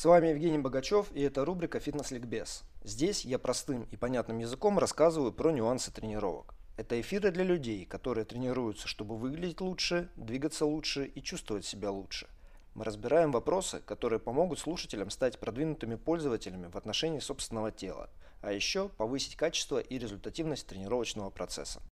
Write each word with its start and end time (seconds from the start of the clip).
С 0.00 0.06
вами 0.06 0.28
Евгений 0.28 0.56
Богачев 0.56 1.12
и 1.12 1.20
это 1.20 1.44
рубрика 1.44 1.78
«Фитнес-ликбез». 1.78 2.62
Здесь 2.82 3.26
я 3.26 3.38
простым 3.38 3.86
и 3.90 3.98
понятным 3.98 4.38
языком 4.38 4.78
рассказываю 4.78 5.30
про 5.30 5.50
нюансы 5.50 5.92
тренировок. 5.92 6.54
Это 6.78 6.98
эфиры 6.98 7.30
для 7.30 7.44
людей, 7.44 7.84
которые 7.84 8.24
тренируются, 8.24 8.88
чтобы 8.88 9.18
выглядеть 9.18 9.60
лучше, 9.60 10.08
двигаться 10.16 10.64
лучше 10.64 11.04
и 11.04 11.22
чувствовать 11.22 11.66
себя 11.66 11.90
лучше. 11.90 12.30
Мы 12.74 12.84
разбираем 12.84 13.30
вопросы, 13.30 13.82
которые 13.84 14.20
помогут 14.20 14.58
слушателям 14.58 15.10
стать 15.10 15.38
продвинутыми 15.38 15.96
пользователями 15.96 16.68
в 16.68 16.76
отношении 16.76 17.18
собственного 17.18 17.70
тела, 17.70 18.08
а 18.40 18.52
еще 18.52 18.88
повысить 18.88 19.36
качество 19.36 19.80
и 19.80 19.98
результативность 19.98 20.66
тренировочного 20.66 21.28
процесса. 21.28 21.82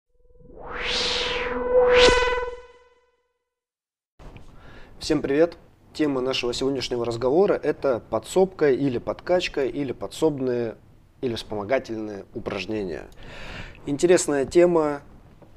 Всем 4.98 5.20
привет! 5.20 5.58
Тема 5.98 6.20
нашего 6.20 6.54
сегодняшнего 6.54 7.04
разговора– 7.04 7.54
это 7.64 8.00
подсобка 8.08 8.70
или 8.70 8.98
подкачка, 8.98 9.64
или 9.64 9.90
подсобные, 9.90 10.76
или 11.22 11.34
вспомогательные 11.34 12.24
упражнения. 12.34 13.08
Интересная 13.84 14.44
тема, 14.44 15.02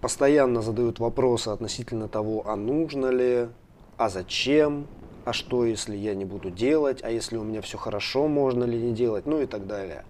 постоянно 0.01 0.63
задают 0.63 0.97
вопросы 0.97 1.49
относительно 1.49 2.07
того, 2.07 2.41
а 2.47 2.55
нужно 2.55 3.11
ли, 3.11 3.49
а 3.97 4.09
зачем, 4.09 4.87
а 5.25 5.33
что, 5.33 5.63
если 5.63 5.95
я 5.95 6.15
не 6.15 6.25
буду 6.25 6.49
делать, 6.49 7.03
а 7.03 7.11
если 7.11 7.37
у 7.37 7.43
меня 7.43 7.61
все 7.61 7.77
хорошо, 7.77 8.27
можно 8.27 8.63
ли 8.63 8.79
не 8.81 8.93
делать, 8.93 9.27
ну 9.27 9.41
и 9.41 9.45
так 9.45 9.67
далее. 9.67 10.05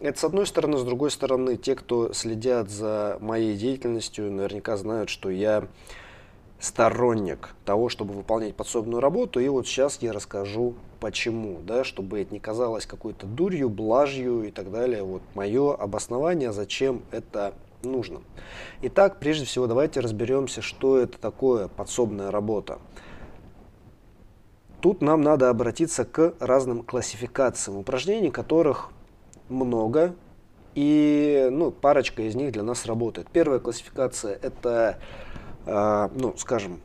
Это 0.00 0.18
с 0.18 0.24
одной 0.24 0.46
стороны, 0.46 0.78
с 0.78 0.82
другой 0.82 1.10
стороны, 1.10 1.58
те, 1.58 1.74
кто 1.74 2.14
следят 2.14 2.70
за 2.70 3.18
моей 3.20 3.54
деятельностью, 3.54 4.32
наверняка 4.32 4.78
знают, 4.78 5.10
что 5.10 5.28
я 5.28 5.68
сторонник 6.60 7.54
того, 7.64 7.88
чтобы 7.88 8.14
выполнять 8.14 8.54
подсобную 8.56 9.00
работу. 9.00 9.40
И 9.40 9.48
вот 9.48 9.66
сейчас 9.66 9.98
я 10.00 10.12
расскажу 10.12 10.74
почему, 11.00 11.60
да, 11.62 11.84
чтобы 11.84 12.20
это 12.20 12.32
не 12.32 12.40
казалось 12.40 12.86
какой-то 12.86 13.26
дурью, 13.26 13.68
блажью 13.68 14.42
и 14.42 14.50
так 14.50 14.70
далее. 14.70 15.02
Вот 15.02 15.22
мое 15.34 15.74
обоснование, 15.74 16.52
зачем 16.52 17.02
это 17.12 17.54
нужно. 17.82 18.20
Итак, 18.82 19.18
прежде 19.20 19.44
всего 19.44 19.66
давайте 19.66 20.00
разберемся, 20.00 20.62
что 20.62 20.98
это 20.98 21.18
такое 21.18 21.68
подсобная 21.68 22.30
работа. 22.30 22.78
Тут 24.80 25.00
нам 25.00 25.22
надо 25.22 25.50
обратиться 25.50 26.04
к 26.04 26.34
разным 26.38 26.82
классификациям 26.82 27.78
упражнений, 27.78 28.30
которых 28.30 28.90
много, 29.48 30.14
и 30.74 31.48
ну, 31.50 31.72
парочка 31.72 32.22
из 32.22 32.36
них 32.36 32.52
для 32.52 32.62
нас 32.62 32.86
работает. 32.86 33.28
Первая 33.32 33.58
классификация– 33.58 34.38
это 34.42 34.98
ну, 35.68 36.34
скажем, 36.38 36.80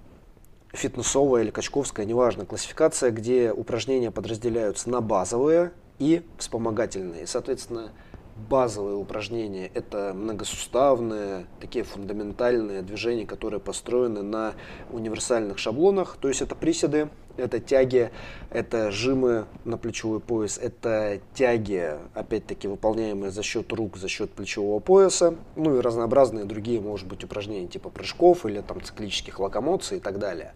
фитнесовая 0.74 1.44
или 1.44 1.52
качковская, 1.52 2.06
неважно, 2.06 2.46
классификация, 2.46 3.12
где 3.12 3.52
упражнения 3.54 4.12
подразделяются 4.12 4.90
на 4.90 5.00
базовые 5.00 5.72
и 6.00 6.26
вспомогательные. 6.38 7.26
Соответственно, 7.28 7.92
базовые 8.36 8.96
упражнения– 8.96 9.70
это 9.74 10.14
многосуставные, 10.14 11.46
такие 11.60 11.84
фундаментальные 11.84 12.82
движения, 12.82 13.26
которые 13.26 13.60
построены 13.60 14.22
на 14.22 14.54
универсальных 14.92 15.58
шаблонах. 15.58 16.18
То 16.20 16.28
есть 16.28 16.42
это 16.42 16.56
приседы, 16.56 17.10
это 17.38 17.60
тяги, 17.60 18.12
это 18.50 18.92
жимы 18.92 19.46
на 19.66 19.78
плечевой 19.78 20.20
пояс, 20.20 20.58
это 20.58 21.20
тяги, 21.34 21.98
опять-таки, 22.14 22.68
выполняемые 22.68 23.32
за 23.32 23.44
счет 23.44 23.72
рук, 23.74 23.98
за 23.98 24.08
счет 24.08 24.32
плечевого 24.32 24.80
пояса, 24.80 25.36
ну 25.56 25.78
и 25.78 25.82
разнообразные 25.82 26.46
другие, 26.46 26.80
может 26.80 27.08
быть, 27.08 27.24
упражнения 27.24 27.68
типа 27.68 27.90
прыжков 27.90 28.46
или 28.46 28.62
там 28.62 28.82
циклических 28.82 29.40
локомоций 29.40 29.98
и 29.98 30.00
так 30.00 30.20
далее. 30.20 30.54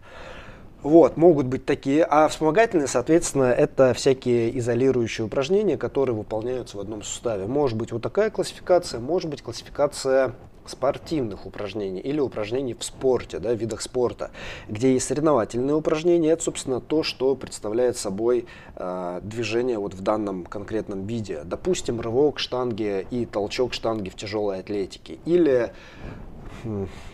Вот, 0.82 1.16
могут 1.16 1.46
быть 1.46 1.66
такие. 1.66 2.04
А 2.04 2.28
вспомогательные, 2.28 2.86
соответственно, 2.86 3.44
это 3.44 3.94
всякие 3.94 4.56
изолирующие 4.58 5.24
упражнения, 5.24 5.76
которые 5.76 6.14
выполняются 6.14 6.76
в 6.76 6.80
одном 6.80 7.02
суставе. 7.02 7.46
Может 7.46 7.76
быть 7.76 7.90
вот 7.90 8.02
такая 8.02 8.30
классификация, 8.30 9.00
может 9.00 9.28
быть 9.28 9.42
классификация 9.42 10.34
спортивных 10.68 11.46
упражнений 11.46 12.00
или 12.00 12.20
упражнений 12.20 12.74
в 12.74 12.84
спорте, 12.84 13.38
да, 13.38 13.54
видах 13.54 13.80
спорта, 13.80 14.30
где 14.68 14.92
есть 14.92 15.06
соревновательные 15.06 15.74
упражнения, 15.74 16.30
это, 16.30 16.44
собственно, 16.44 16.80
то, 16.80 17.02
что 17.02 17.34
представляет 17.34 17.96
собой 17.96 18.46
э, 18.76 19.20
движение 19.22 19.78
вот 19.78 19.94
в 19.94 20.02
данном 20.02 20.44
конкретном 20.44 21.06
виде. 21.06 21.40
Допустим, 21.44 22.00
рывок 22.00 22.38
штанги 22.38 23.06
и 23.10 23.26
толчок 23.26 23.72
штанги 23.72 24.10
в 24.10 24.14
тяжелой 24.14 24.60
атлетике. 24.60 25.18
Или 25.24 25.72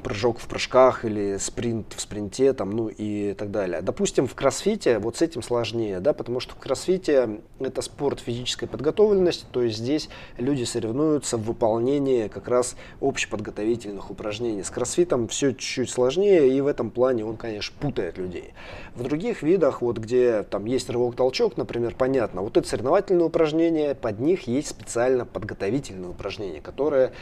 прыжок 0.02 0.38
в 0.38 0.46
прыжках 0.46 1.04
или 1.04 1.36
спринт 1.38 1.92
в 1.94 2.00
спринте, 2.00 2.52
там, 2.52 2.70
ну 2.70 2.88
и 2.88 3.34
так 3.34 3.50
далее. 3.50 3.80
Допустим, 3.82 4.26
в 4.26 4.34
кроссфите 4.34 4.98
вот 4.98 5.16
с 5.16 5.22
этим 5.22 5.42
сложнее, 5.42 6.00
да, 6.00 6.12
потому 6.12 6.40
что 6.40 6.54
в 6.54 6.58
кроссфите 6.58 7.40
это 7.60 7.82
спорт 7.82 8.20
физической 8.20 8.66
подготовленности, 8.66 9.46
то 9.50 9.62
есть 9.62 9.78
здесь 9.78 10.08
люди 10.38 10.64
соревнуются 10.64 11.36
в 11.36 11.42
выполнении 11.42 12.28
как 12.28 12.48
раз 12.48 12.76
общеподготовительных 13.00 14.10
упражнений. 14.10 14.62
С 14.62 14.70
кроссфитом 14.70 15.28
все 15.28 15.52
чуть-чуть 15.52 15.90
сложнее, 15.90 16.48
и 16.48 16.60
в 16.60 16.66
этом 16.66 16.90
плане 16.90 17.24
он, 17.24 17.36
конечно, 17.36 17.74
путает 17.80 18.18
людей. 18.18 18.54
В 18.94 19.02
других 19.02 19.42
видах, 19.42 19.82
вот 19.82 19.98
где 19.98 20.42
там 20.42 20.64
есть 20.64 20.88
рывок-толчок, 20.90 21.56
например, 21.56 21.94
понятно, 21.96 22.42
вот 22.42 22.56
это 22.56 22.66
соревновательные 22.66 23.26
упражнения, 23.26 23.94
под 23.94 24.20
них 24.20 24.46
есть 24.46 24.68
специально 24.68 25.26
подготовительные 25.26 26.10
упражнения, 26.10 26.60
которые 26.60 27.12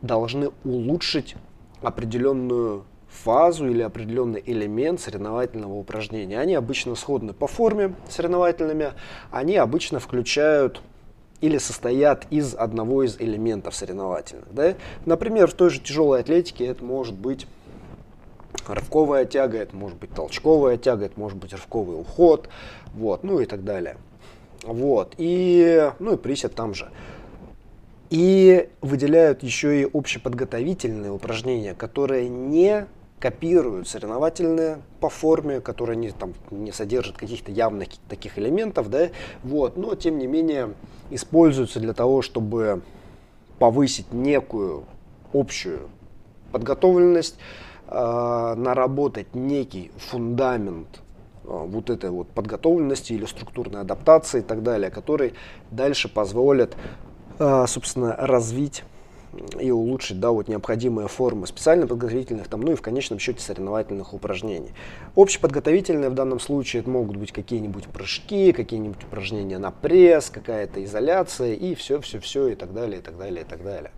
должны 0.00 0.50
улучшить 0.64 1.36
определенную 1.82 2.84
фазу 3.08 3.68
или 3.68 3.82
определенный 3.82 4.42
элемент 4.44 5.00
соревновательного 5.00 5.74
упражнения. 5.74 6.38
Они 6.38 6.54
обычно 6.54 6.94
сходны 6.94 7.32
по 7.32 7.46
форме 7.46 7.94
соревновательными, 8.08 8.92
они 9.30 9.56
обычно 9.56 9.98
включают 9.98 10.82
или 11.40 11.58
состоят 11.58 12.26
из 12.30 12.54
одного 12.54 13.04
из 13.04 13.16
элементов 13.20 13.74
соревновательных. 13.74 14.52
Да? 14.52 14.74
Например, 15.06 15.48
в 15.48 15.54
той 15.54 15.70
же 15.70 15.80
тяжелой 15.80 16.20
атлетике 16.20 16.66
это 16.66 16.84
может 16.84 17.14
быть 17.14 17.46
рывковая 18.66 19.24
тяга, 19.24 19.58
это 19.58 19.74
может 19.74 19.98
быть 19.98 20.10
толчковая 20.10 20.76
тяга, 20.76 21.06
это 21.06 21.18
может 21.18 21.38
быть 21.38 21.52
рывковый 21.52 21.98
уход, 21.98 22.48
вот, 22.94 23.22
ну 23.22 23.40
и 23.40 23.46
так 23.46 23.64
далее. 23.64 23.96
Вот, 24.64 25.14
и, 25.16 25.92
ну 26.00 26.14
и 26.14 26.16
присед 26.16 26.54
там 26.54 26.74
же. 26.74 26.88
И 28.10 28.68
выделяют 28.80 29.42
еще 29.42 29.82
и 29.82 29.88
общеподготовительные 29.92 31.10
упражнения, 31.10 31.74
которые 31.74 32.28
не 32.28 32.86
копируют 33.20 33.88
соревновательные 33.88 34.78
по 35.00 35.08
форме, 35.08 35.60
которые 35.60 35.96
не, 35.96 36.10
там, 36.10 36.34
не 36.50 36.72
содержат 36.72 37.16
каких-то 37.16 37.50
явных 37.50 37.88
таких 38.08 38.38
элементов, 38.38 38.88
да, 38.90 39.08
вот, 39.42 39.76
но 39.76 39.94
тем 39.94 40.18
не 40.18 40.26
менее 40.26 40.74
используются 41.10 41.80
для 41.80 41.94
того, 41.94 42.22
чтобы 42.22 42.82
повысить 43.58 44.12
некую 44.12 44.84
общую 45.32 45.88
подготовленность, 46.52 47.36
э, 47.88 48.54
наработать 48.56 49.34
некий 49.34 49.90
фундамент 49.96 51.00
э, 51.44 51.48
вот 51.48 51.90
этой 51.90 52.10
вот 52.10 52.28
подготовленности 52.28 53.12
или 53.14 53.26
структурной 53.26 53.80
адаптации 53.80 54.38
и 54.38 54.42
так 54.42 54.62
далее, 54.62 54.90
который 54.90 55.34
дальше 55.70 56.08
позволит 56.08 56.76
собственно, 57.38 58.14
развить 58.16 58.84
и 59.60 59.70
улучшить 59.70 60.20
да, 60.20 60.30
вот 60.30 60.48
необходимые 60.48 61.08
формы 61.08 61.46
специально 61.46 61.86
подготовительных, 61.86 62.48
там, 62.48 62.60
ну 62.60 62.72
и 62.72 62.74
в 62.74 62.82
конечном 62.82 63.18
счете 63.18 63.40
соревновательных 63.40 64.14
упражнений. 64.14 64.72
Общеподготовительные 65.16 66.10
в 66.10 66.14
данном 66.14 66.40
случае 66.40 66.80
это 66.80 66.90
могут 66.90 67.16
быть 67.16 67.32
какие-нибудь 67.32 67.88
прыжки, 67.88 68.52
какие-нибудь 68.52 69.04
упражнения 69.04 69.58
на 69.58 69.70
пресс, 69.70 70.30
какая-то 70.30 70.82
изоляция 70.84 71.54
и 71.54 71.74
все-все-все 71.74 72.48
и 72.48 72.54
так 72.54 72.72
далее, 72.72 73.00
и 73.00 73.02
так 73.02 73.18
далее, 73.18 73.42
и 73.42 73.46
так 73.46 73.62
далее 73.62 73.90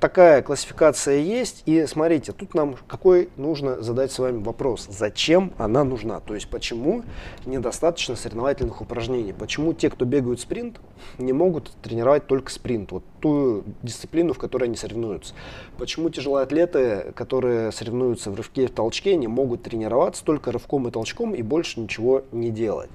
такая 0.00 0.42
классификация 0.42 1.18
есть. 1.18 1.62
И 1.66 1.86
смотрите, 1.86 2.32
тут 2.32 2.54
нам 2.54 2.76
какой 2.86 3.28
нужно 3.36 3.82
задать 3.82 4.12
с 4.12 4.18
вами 4.18 4.42
вопрос. 4.42 4.86
Зачем 4.90 5.52
она 5.58 5.84
нужна? 5.84 6.20
То 6.20 6.34
есть 6.34 6.48
почему 6.48 7.04
недостаточно 7.44 8.16
соревновательных 8.16 8.80
упражнений? 8.80 9.32
Почему 9.32 9.72
те, 9.72 9.90
кто 9.90 10.04
бегают 10.04 10.40
спринт, 10.40 10.80
не 11.18 11.32
могут 11.32 11.70
тренировать 11.82 12.26
только 12.26 12.50
спринт? 12.50 12.92
Вот 12.92 13.04
ту 13.20 13.64
дисциплину, 13.82 14.32
в 14.32 14.38
которой 14.38 14.64
они 14.64 14.76
соревнуются. 14.76 15.34
Почему 15.78 16.10
тяжелые 16.10 16.44
атлеты, 16.44 17.12
которые 17.14 17.72
соревнуются 17.72 18.30
в 18.30 18.34
рывке 18.34 18.64
и 18.64 18.66
в 18.66 18.72
толчке, 18.72 19.16
не 19.16 19.28
могут 19.28 19.62
тренироваться 19.62 20.24
только 20.24 20.52
рывком 20.52 20.88
и 20.88 20.90
толчком 20.90 21.34
и 21.34 21.42
больше 21.42 21.80
ничего 21.80 22.24
не 22.32 22.50
делать? 22.50 22.90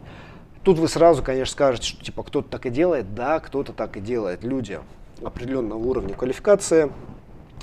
Тут 0.63 0.77
вы 0.77 0.87
сразу, 0.87 1.23
конечно, 1.23 1.51
скажете, 1.51 1.87
что 1.87 2.05
типа 2.05 2.21
кто-то 2.21 2.47
так 2.49 2.67
и 2.67 2.69
делает. 2.69 3.15
Да, 3.15 3.39
кто-то 3.39 3.73
так 3.73 3.97
и 3.97 3.99
делает. 3.99 4.43
Люди 4.43 4.79
определенного 5.23 5.77
уровня 5.77 6.15
квалификации. 6.15 6.91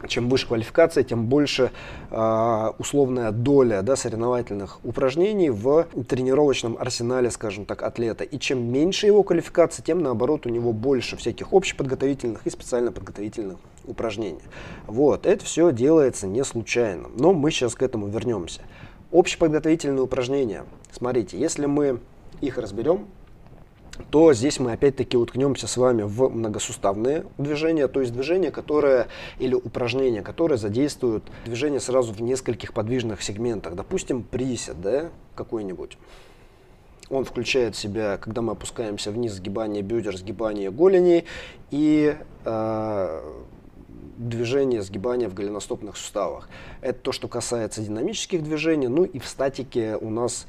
Чем 0.07 0.29
выше 0.29 0.47
квалификация, 0.47 1.03
тем 1.03 1.27
больше 1.27 1.73
э, 2.11 2.71
условная 2.79 3.33
доля 3.33 3.83
да, 3.83 3.97
соревновательных 3.97 4.79
упражнений 4.85 5.51
в 5.51 5.89
тренировочном 6.09 6.77
арсенале, 6.79 7.33
скажем 7.33 7.65
так, 7.65 7.83
атлета. 7.83 8.23
И 8.23 8.39
чем 8.39 8.63
меньше 8.73 9.09
его 9.09 9.25
квалификация, 9.25 9.83
тем 9.83 10.01
наоборот 10.01 10.47
у 10.47 10.51
него 10.51 10.73
больше 10.73 11.17
всяких 11.17 11.53
общеподготовительных 11.53 12.47
и 12.47 12.51
специально 12.51 12.93
подготовительных 12.93 13.59
упражнений. 13.87 14.43
Вот, 14.87 15.27
это 15.27 15.45
все 15.45 15.73
делается 15.73 16.29
не 16.29 16.45
случайно. 16.45 17.09
Но 17.19 17.33
мы 17.33 17.51
сейчас 17.51 17.75
к 17.75 17.83
этому 17.83 18.07
вернемся. 18.07 18.61
Общеподготовительные 19.11 20.03
упражнения. 20.03 20.65
Смотрите, 20.93 21.37
если 21.41 21.67
мы 21.67 21.99
их 22.41 22.57
разберем, 22.57 23.09
то 24.11 24.33
здесь 24.33 24.59
мы 24.59 24.73
опять-таки 24.73 25.17
уткнемся 25.17 25.67
с 25.67 25.77
вами 25.77 26.03
в 26.03 26.29
многосуставные 26.29 27.25
движения, 27.37 27.89
то 27.89 28.01
есть 28.01 28.13
движения, 28.13 28.51
которые 28.51 29.09
или 29.39 29.55
упражнения, 29.55 30.23
которые 30.23 30.59
задействуют 30.59 31.25
движение 31.45 31.81
сразу 31.81 32.13
в 32.13 32.23
нескольких 32.23 32.73
подвижных 32.73 33.23
сегментах. 33.23 33.75
Допустим, 33.75 34.23
присед, 34.23 34.81
да, 34.81 35.11
какой-нибудь. 35.35 35.99
Он 37.11 37.25
включает 37.25 37.75
в 37.75 37.79
себя, 37.79 38.19
когда 38.19 38.43
мы 38.43 38.53
опускаемся 38.53 39.11
вниз, 39.11 39.33
сгибание 39.33 39.83
бедер, 39.83 40.17
сгибание 40.17 40.71
голеней 40.71 41.25
и 41.71 42.17
э, 42.45 43.21
движение 44.19 44.83
сгибания 44.83 45.29
в 45.29 45.35
голеностопных 45.35 45.97
суставах. 45.97 46.49
Это 46.83 46.99
то, 47.01 47.13
что 47.13 47.29
касается 47.29 47.83
динамических 47.83 48.43
движений. 48.43 48.89
Ну 48.89 49.05
и 49.05 49.19
в 49.19 49.27
статике 49.27 49.97
у 49.97 50.11
нас 50.11 50.47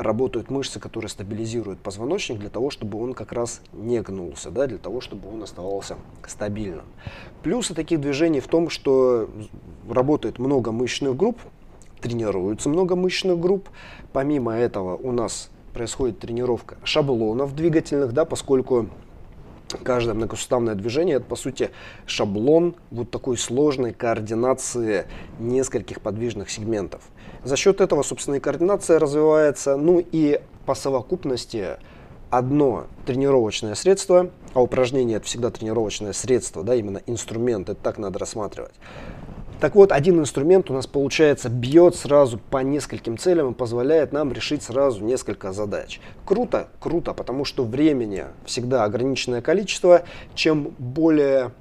работают 0.00 0.50
мышцы, 0.50 0.80
которые 0.80 1.10
стабилизируют 1.10 1.80
позвоночник 1.80 2.38
для 2.38 2.48
того, 2.48 2.70
чтобы 2.70 3.02
он 3.02 3.12
как 3.12 3.32
раз 3.32 3.60
не 3.72 4.00
гнулся, 4.00 4.50
да, 4.50 4.66
для 4.66 4.78
того, 4.78 5.00
чтобы 5.00 5.32
он 5.32 5.42
оставался 5.42 5.96
стабильным. 6.26 6.86
Плюсы 7.42 7.74
таких 7.74 8.00
движений 8.00 8.40
в 8.40 8.48
том, 8.48 8.70
что 8.70 9.28
работает 9.88 10.38
много 10.38 10.72
мышечных 10.72 11.16
групп, 11.16 11.38
тренируются 12.00 12.70
много 12.70 12.96
мышечных 12.96 13.38
групп. 13.38 13.68
Помимо 14.12 14.52
этого 14.52 14.96
у 14.96 15.12
нас 15.12 15.50
происходит 15.74 16.18
тренировка 16.18 16.78
шаблонов 16.82 17.54
двигательных, 17.54 18.12
да, 18.12 18.24
поскольку 18.24 18.88
каждое 19.78 20.14
многосуставное 20.14 20.74
движение 20.74 21.16
это 21.16 21.26
по 21.26 21.36
сути 21.36 21.70
шаблон 22.06 22.74
вот 22.90 23.10
такой 23.10 23.36
сложной 23.36 23.92
координации 23.92 25.06
нескольких 25.38 26.00
подвижных 26.00 26.50
сегментов. 26.50 27.02
За 27.44 27.56
счет 27.56 27.80
этого, 27.80 28.02
собственно, 28.02 28.36
и 28.36 28.40
координация 28.40 28.98
развивается, 28.98 29.76
ну 29.76 30.04
и 30.12 30.40
по 30.66 30.74
совокупности 30.74 31.78
одно 32.30 32.86
тренировочное 33.06 33.74
средство, 33.74 34.30
а 34.54 34.62
упражнение 34.62 35.16
это 35.16 35.26
всегда 35.26 35.50
тренировочное 35.50 36.12
средство, 36.12 36.62
да, 36.62 36.74
именно 36.74 37.02
инструмент, 37.06 37.68
это 37.68 37.80
так 37.80 37.98
надо 37.98 38.18
рассматривать. 38.18 38.74
Так 39.60 39.74
вот, 39.74 39.92
один 39.92 40.18
инструмент 40.18 40.70
у 40.70 40.72
нас, 40.72 40.86
получается, 40.86 41.50
бьет 41.50 41.94
сразу 41.94 42.38
по 42.38 42.58
нескольким 42.58 43.18
целям 43.18 43.52
и 43.52 43.54
позволяет 43.54 44.10
нам 44.10 44.32
решить 44.32 44.62
сразу 44.62 45.04
несколько 45.04 45.52
задач. 45.52 46.00
Круто? 46.24 46.68
Круто, 46.80 47.12
потому 47.12 47.44
что 47.44 47.64
времени 47.64 48.24
всегда 48.46 48.84
ограниченное 48.84 49.42
количество. 49.42 50.02
Чем 50.34 50.74
более 50.78 51.52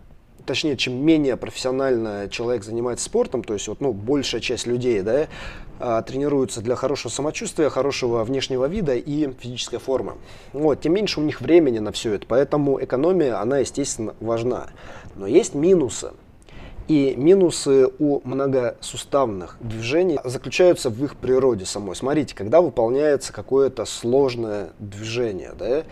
точнее, 0.45 0.77
чем 0.77 0.93
менее 1.05 1.37
профессионально 1.37 2.27
человек 2.31 2.63
занимается 2.63 3.05
спортом, 3.05 3.43
то 3.43 3.53
есть 3.53 3.67
вот, 3.67 3.81
ну, 3.81 3.93
большая 3.93 4.41
часть 4.41 4.65
людей, 4.65 5.01
да, 5.01 5.27
а, 5.79 6.01
тренируются 6.01 6.61
для 6.61 6.75
хорошего 6.75 7.11
самочувствия, 7.11 7.69
хорошего 7.69 8.23
внешнего 8.23 8.65
вида 8.65 8.95
и 8.95 9.31
физической 9.39 9.77
формы. 9.77 10.13
Вот, 10.53 10.81
тем 10.81 10.93
меньше 10.93 11.19
у 11.19 11.23
них 11.23 11.41
времени 11.41 11.77
на 11.77 11.91
все 11.91 12.13
это, 12.13 12.25
поэтому 12.27 12.83
экономия, 12.83 13.39
она, 13.39 13.59
естественно, 13.59 14.15
важна. 14.19 14.69
Но 15.15 15.27
есть 15.27 15.53
минусы. 15.53 16.13
И 16.89 17.13
минусы 17.15 17.87
у 17.99 18.19
многосуставных 18.27 19.57
движений 19.59 20.19
заключаются 20.23 20.89
в 20.89 21.05
их 21.05 21.17
природе 21.17 21.65
самой. 21.65 21.95
Смотрите, 21.95 22.33
когда 22.33 22.61
выполняется 22.61 23.31
какое-то 23.31 23.85
сложное 23.85 24.71
движение, 24.79 25.53
да, 25.57 25.83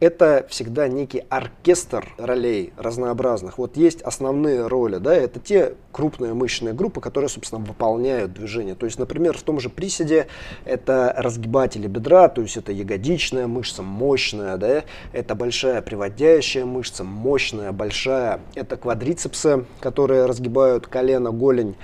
это 0.00 0.46
всегда 0.48 0.86
некий 0.88 1.24
оркестр 1.28 2.08
ролей 2.18 2.72
разнообразных. 2.76 3.58
Вот 3.58 3.76
есть 3.76 4.00
основные 4.02 4.66
роли, 4.66 4.98
да, 4.98 5.14
это 5.14 5.40
те 5.40 5.74
крупные 5.90 6.34
мышечные 6.34 6.72
группы, 6.72 7.00
которые, 7.00 7.28
собственно, 7.28 7.64
выполняют 7.64 8.32
движение. 8.32 8.74
То 8.74 8.86
есть, 8.86 8.98
например, 8.98 9.36
в 9.36 9.42
том 9.42 9.58
же 9.58 9.70
приседе 9.70 10.28
это 10.64 11.12
разгибатели 11.16 11.88
бедра, 11.88 12.28
то 12.28 12.42
есть 12.42 12.56
это 12.56 12.70
ягодичная 12.70 13.48
мышца, 13.48 13.82
мощная, 13.82 14.56
да, 14.56 14.84
это 15.12 15.34
большая 15.34 15.82
приводящая 15.82 16.64
мышца, 16.64 17.02
мощная, 17.02 17.72
большая, 17.72 18.40
это 18.54 18.76
квадрицепсы, 18.76 19.64
которые 19.80 20.26
разгибают 20.26 20.86
колено, 20.86 21.32
голень, 21.32 21.76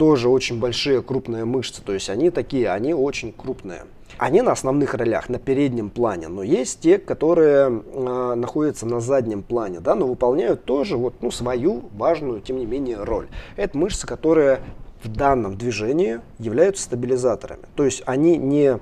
тоже 0.00 0.30
очень 0.30 0.58
большие 0.58 1.02
крупные 1.02 1.44
мышцы, 1.44 1.82
то 1.82 1.92
есть 1.92 2.08
они 2.08 2.30
такие, 2.30 2.70
они 2.70 2.94
очень 2.94 3.34
крупные. 3.34 3.82
Они 4.16 4.40
на 4.40 4.52
основных 4.52 4.94
ролях, 4.94 5.28
на 5.28 5.38
переднем 5.38 5.90
плане, 5.90 6.28
но 6.28 6.42
есть 6.42 6.80
те, 6.80 6.96
которые 6.96 7.68
э, 7.68 8.34
находятся 8.34 8.86
на 8.86 9.00
заднем 9.00 9.42
плане, 9.42 9.80
да, 9.80 9.94
но 9.94 10.06
выполняют 10.06 10.64
тоже 10.64 10.96
вот, 10.96 11.16
ну, 11.20 11.30
свою 11.30 11.82
важную, 11.92 12.40
тем 12.40 12.56
не 12.56 12.64
менее, 12.64 13.04
роль. 13.04 13.28
Это 13.56 13.76
мышцы, 13.76 14.06
которые 14.06 14.60
в 15.04 15.14
данном 15.14 15.58
движении 15.58 16.20
являются 16.38 16.84
стабилизаторами. 16.84 17.64
То 17.76 17.84
есть 17.84 18.02
они 18.06 18.38
не 18.38 18.78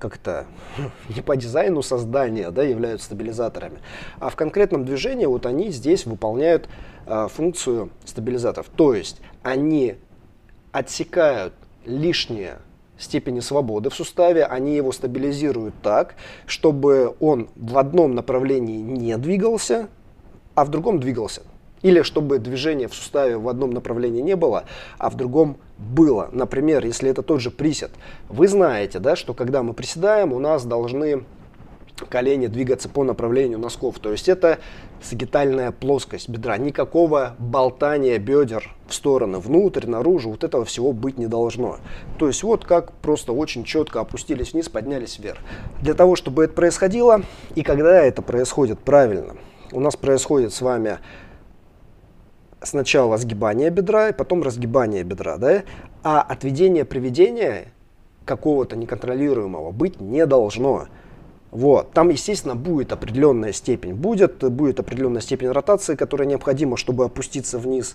как-то 0.00 0.46
не 1.14 1.22
по 1.22 1.36
дизайну 1.36 1.82
создания 1.82 2.50
да, 2.50 2.64
являются 2.64 3.06
стабилизаторами, 3.06 3.78
а 4.18 4.28
в 4.28 4.34
конкретном 4.34 4.84
движении 4.84 5.26
вот 5.26 5.46
они 5.46 5.70
здесь 5.70 6.04
выполняют 6.04 6.68
э, 7.06 7.28
функцию 7.32 7.90
стабилизаторов. 8.04 8.68
То 8.74 8.92
есть 8.92 9.20
они 9.44 9.98
отсекают 10.72 11.54
лишнее 11.84 12.58
степени 12.98 13.40
свободы 13.40 13.90
в 13.90 13.94
суставе, 13.94 14.44
они 14.44 14.76
его 14.76 14.92
стабилизируют 14.92 15.74
так, 15.82 16.14
чтобы 16.46 17.14
он 17.20 17.48
в 17.56 17.78
одном 17.78 18.14
направлении 18.14 18.78
не 18.78 19.16
двигался, 19.16 19.88
а 20.54 20.64
в 20.64 20.70
другом 20.70 20.98
двигался. 20.98 21.42
Или 21.82 22.02
чтобы 22.02 22.40
движение 22.40 22.88
в 22.88 22.94
суставе 22.94 23.36
в 23.36 23.48
одном 23.48 23.70
направлении 23.70 24.20
не 24.20 24.34
было, 24.34 24.64
а 24.98 25.10
в 25.10 25.14
другом 25.14 25.58
было. 25.78 26.28
Например, 26.32 26.84
если 26.84 27.08
это 27.08 27.22
тот 27.22 27.40
же 27.40 27.52
присед. 27.52 27.92
Вы 28.28 28.48
знаете, 28.48 28.98
да, 28.98 29.14
что 29.14 29.32
когда 29.32 29.62
мы 29.62 29.74
приседаем, 29.74 30.32
у 30.32 30.40
нас 30.40 30.64
должны 30.64 31.24
колени 32.06 32.46
двигаться 32.46 32.88
по 32.88 33.04
направлению 33.04 33.58
носков. 33.58 33.98
То 33.98 34.12
есть 34.12 34.28
это 34.28 34.58
сагитальная 35.02 35.72
плоскость 35.72 36.28
бедра. 36.28 36.56
Никакого 36.56 37.34
болтания 37.38 38.18
бедер 38.18 38.74
в 38.86 38.94
стороны, 38.94 39.38
внутрь, 39.38 39.86
наружу. 39.86 40.30
Вот 40.30 40.44
этого 40.44 40.64
всего 40.64 40.92
быть 40.92 41.18
не 41.18 41.26
должно. 41.26 41.78
То 42.18 42.26
есть 42.26 42.42
вот 42.42 42.64
как 42.64 42.92
просто 42.92 43.32
очень 43.32 43.64
четко 43.64 44.00
опустились 44.00 44.52
вниз, 44.52 44.68
поднялись 44.68 45.18
вверх. 45.18 45.38
Для 45.82 45.94
того, 45.94 46.16
чтобы 46.16 46.44
это 46.44 46.54
происходило, 46.54 47.22
и 47.54 47.62
когда 47.62 48.02
это 48.02 48.22
происходит 48.22 48.78
правильно, 48.78 49.36
у 49.72 49.80
нас 49.80 49.96
происходит 49.96 50.52
с 50.52 50.62
вами 50.62 50.98
сначала 52.62 53.16
сгибание 53.18 53.70
бедра, 53.70 54.08
и 54.08 54.12
потом 54.12 54.42
разгибание 54.42 55.04
бедра, 55.04 55.36
да? 55.36 55.62
А 56.02 56.20
отведение 56.20 56.84
приведения 56.84 57.72
какого-то 58.24 58.76
неконтролируемого 58.76 59.70
быть 59.72 60.00
не 60.00 60.26
должно. 60.26 60.86
Вот. 61.50 61.92
Там, 61.92 62.10
естественно, 62.10 62.54
будет 62.54 62.92
определенная 62.92 63.52
степень. 63.52 63.94
Будет, 63.94 64.44
будет 64.52 64.80
определенная 64.80 65.22
степень 65.22 65.48
ротации, 65.48 65.94
которая 65.94 66.28
необходима, 66.28 66.76
чтобы 66.76 67.04
опуститься 67.04 67.58
вниз, 67.58 67.94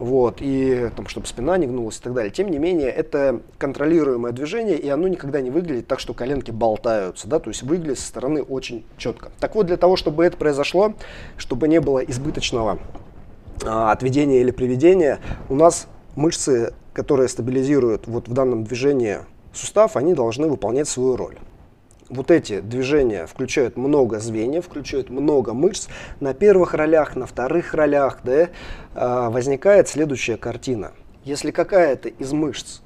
вот, 0.00 0.38
и 0.40 0.90
там, 0.96 1.06
чтобы 1.08 1.26
спина 1.26 1.58
не 1.58 1.66
гнулась 1.66 1.98
и 1.98 2.02
так 2.02 2.14
далее. 2.14 2.30
Тем 2.30 2.50
не 2.50 2.58
менее, 2.58 2.88
это 2.88 3.42
контролируемое 3.58 4.32
движение, 4.32 4.78
и 4.78 4.88
оно 4.88 5.08
никогда 5.08 5.42
не 5.42 5.50
выглядит 5.50 5.86
так, 5.88 6.00
что 6.00 6.14
коленки 6.14 6.50
болтаются, 6.50 7.28
да, 7.28 7.38
то 7.38 7.50
есть 7.50 7.62
выглядит 7.62 7.98
со 7.98 8.06
стороны 8.06 8.42
очень 8.42 8.86
четко. 8.96 9.30
Так 9.40 9.54
вот, 9.54 9.66
для 9.66 9.76
того, 9.76 9.96
чтобы 9.96 10.24
это 10.24 10.38
произошло, 10.38 10.94
чтобы 11.36 11.68
не 11.68 11.80
было 11.80 11.98
избыточного 11.98 12.78
а, 13.62 13.92
отведения 13.92 14.40
или 14.40 14.50
приведения, 14.50 15.20
у 15.50 15.54
нас 15.54 15.86
мышцы, 16.16 16.72
которые 16.94 17.28
стабилизируют 17.28 18.06
вот 18.06 18.26
в 18.26 18.32
данном 18.32 18.64
движении 18.64 19.18
сустав, 19.52 19.96
они 19.96 20.14
должны 20.14 20.48
выполнять 20.48 20.88
свою 20.88 21.16
роль 21.16 21.36
вот 22.10 22.30
эти 22.30 22.60
движения 22.60 23.26
включают 23.26 23.76
много 23.76 24.18
звеньев, 24.18 24.66
включают 24.66 25.08
много 25.08 25.54
мышц. 25.54 25.88
На 26.18 26.34
первых 26.34 26.74
ролях, 26.74 27.16
на 27.16 27.26
вторых 27.26 27.72
ролях 27.72 28.18
да, 28.24 28.50
а, 28.94 29.30
возникает 29.30 29.88
следующая 29.88 30.36
картина. 30.36 30.92
Если 31.24 31.50
какая-то 31.52 32.08
из 32.08 32.32
мышц 32.32 32.80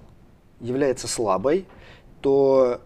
является 0.60 1.08
слабой, 1.08 1.66
то 2.20 2.80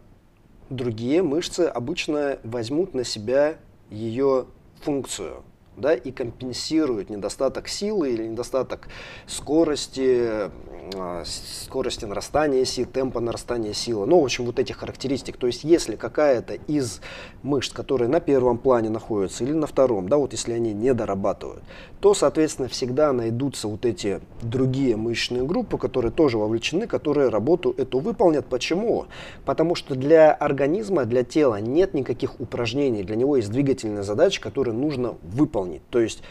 другие 0.71 1.23
мышцы 1.23 1.61
обычно 1.61 2.39
возьмут 2.45 2.95
на 2.95 3.05
себя 3.05 3.57
ее 3.91 4.47
функцию 4.83 5.43
да, 5.81 5.95
и 5.95 6.11
компенсируют 6.11 7.11
недостаток 7.11 7.69
силы 7.69 8.11
или 8.11 8.27
недостаток 8.27 8.89
скорости, 9.27 10.51
а, 10.95 11.23
скорости 11.25 12.05
нарастания 12.05 12.65
сил, 12.65 12.87
темпа 12.87 13.21
нарастания 13.21 13.73
силы. 13.73 14.07
Ну, 14.07 14.21
в 14.21 14.25
общем, 14.25 14.45
вот 14.45 14.59
этих 14.59 14.79
характеристик. 14.79 15.37
То 15.37 15.47
есть, 15.47 15.65
если 15.65 15.97
какая-то 15.97 16.55
из 16.55 17.01
мышц, 17.43 17.73
которые 17.73 18.09
на 18.09 18.21
первом 18.21 18.59
плане 18.59 18.91
находятся 18.91 19.45
или 19.45 19.53
на 19.53 19.67
втором, 19.67 20.09
да, 20.09 20.17
вот 20.17 20.33
если 20.33 20.53
они 20.53 20.73
не 20.73 20.95
дорабатывают, 20.95 21.63
то, 22.01 22.15
соответственно, 22.15 22.69
всегда 22.69 23.13
найдутся 23.13 23.69
вот 23.69 23.85
эти 23.85 24.21
другие 24.43 24.97
мышечные 24.97 25.45
группы, 25.45 25.79
которые 25.79 26.13
тоже 26.13 26.39
вовлечены, 26.39 26.87
которые 26.87 27.29
работу 27.29 27.75
эту 27.77 27.99
выполнят. 27.99 28.47
Почему? 28.47 29.07
Потому 29.45 29.75
что 29.75 29.95
для 29.95 30.33
организма, 30.33 31.05
для 31.05 31.25
тела 31.25 31.61
нет 31.61 31.95
никаких 31.95 32.41
упражнений, 32.41 33.03
для 33.03 33.17
него 33.17 33.37
есть 33.37 33.51
двигательная 33.51 34.03
задача, 34.03 34.41
которую 34.41 34.77
нужно 34.77 35.17
выполнить. 35.23 35.83
То 35.91 35.99
есть 35.99 36.23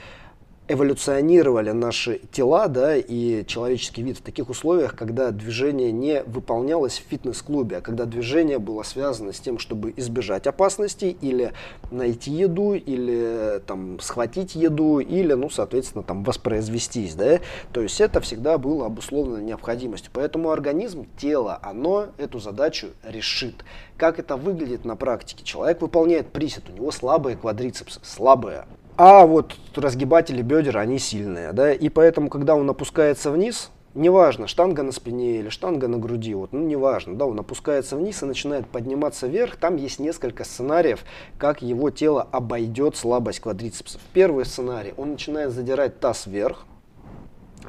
эволюционировали 0.68 1.72
наши 1.72 2.20
тела 2.32 2.68
да, 2.68 2.96
и 2.96 3.46
человеческий 3.46 4.04
вид 4.04 4.18
в 4.18 4.22
таких 4.22 4.50
условиях, 4.50 4.96
когда 4.96 5.32
движение 5.32 5.92
не 5.92 6.24
выполнялось 6.24 7.00
в 7.00 7.10
фитнес-клубе, 7.10 7.78
а 7.78 7.82
когда 7.82 8.06
движение 8.06 8.60
было 8.60 8.84
связано 8.84 9.32
с 9.32 9.40
тем, 9.40 9.60
чтобы 9.60 9.94
избежать 9.96 10.46
опасностей 10.46 11.18
или 11.22 11.54
найти 11.92 12.32
еду, 12.32 12.74
или 12.74 13.62
там, 13.66 14.00
схватить 14.00 14.56
еду, 14.56 15.00
или, 15.00 15.34
ну, 15.34 15.50
соответственно, 15.50 16.04
там, 16.04 16.24
воспроизвестись. 16.24 17.16
Да? 17.16 17.40
То 17.72 17.82
есть 17.82 18.02
это 18.02 18.20
всегда 18.20 18.58
было 18.58 18.86
обусловлено 18.86 19.40
необходимостью. 19.40 20.12
Поэтому 20.14 20.52
организм, 20.52 21.08
тело, 21.18 21.60
оно 21.62 22.08
эту 22.18 22.40
задачу 22.40 22.88
решит. 23.04 23.64
Как 23.96 24.20
это 24.20 24.36
выглядит 24.36 24.86
на 24.86 24.96
практике? 24.96 25.44
Человек 25.44 25.82
выполняет 25.82 26.28
присед, 26.28 26.70
у 26.70 26.74
него 26.74 26.92
слабые 26.92 27.38
квадрицепсы, 27.38 28.00
слабые, 28.04 28.66
а 28.98 29.26
вот 29.26 29.56
разгибатели 29.76 30.42
бедер, 30.42 30.78
они 30.78 31.00
сильные, 31.00 31.54
да, 31.54 31.72
и 31.72 31.90
поэтому, 31.90 32.30
когда 32.30 32.56
он 32.56 32.70
опускается 32.70 33.32
вниз, 33.32 33.72
неважно, 33.94 34.48
штанга 34.48 34.84
на 34.84 34.92
спине 34.92 35.40
или 35.40 35.50
штанга 35.50 35.88
на 35.88 35.98
груди, 35.98 36.34
вот, 36.34 36.54
ну, 36.54 36.62
неважно, 36.62 37.16
да, 37.16 37.26
он 37.26 37.40
опускается 37.40 37.96
вниз 37.96 38.22
и 38.22 38.26
начинает 38.26 38.68
подниматься 38.68 39.28
вверх, 39.28 39.56
там 39.58 39.76
есть 39.76 40.00
несколько 40.00 40.44
сценариев, 40.44 41.04
как 41.38 41.62
его 41.62 41.90
тело 41.90 42.28
обойдет 42.32 42.96
слабость 42.96 43.40
квадрицепсов. 43.40 44.02
Первый 44.14 44.46
сценарий, 44.46 44.94
он 44.98 45.12
начинает 45.12 45.52
задирать 45.52 46.00
таз 46.00 46.28
вверх, 46.28 46.66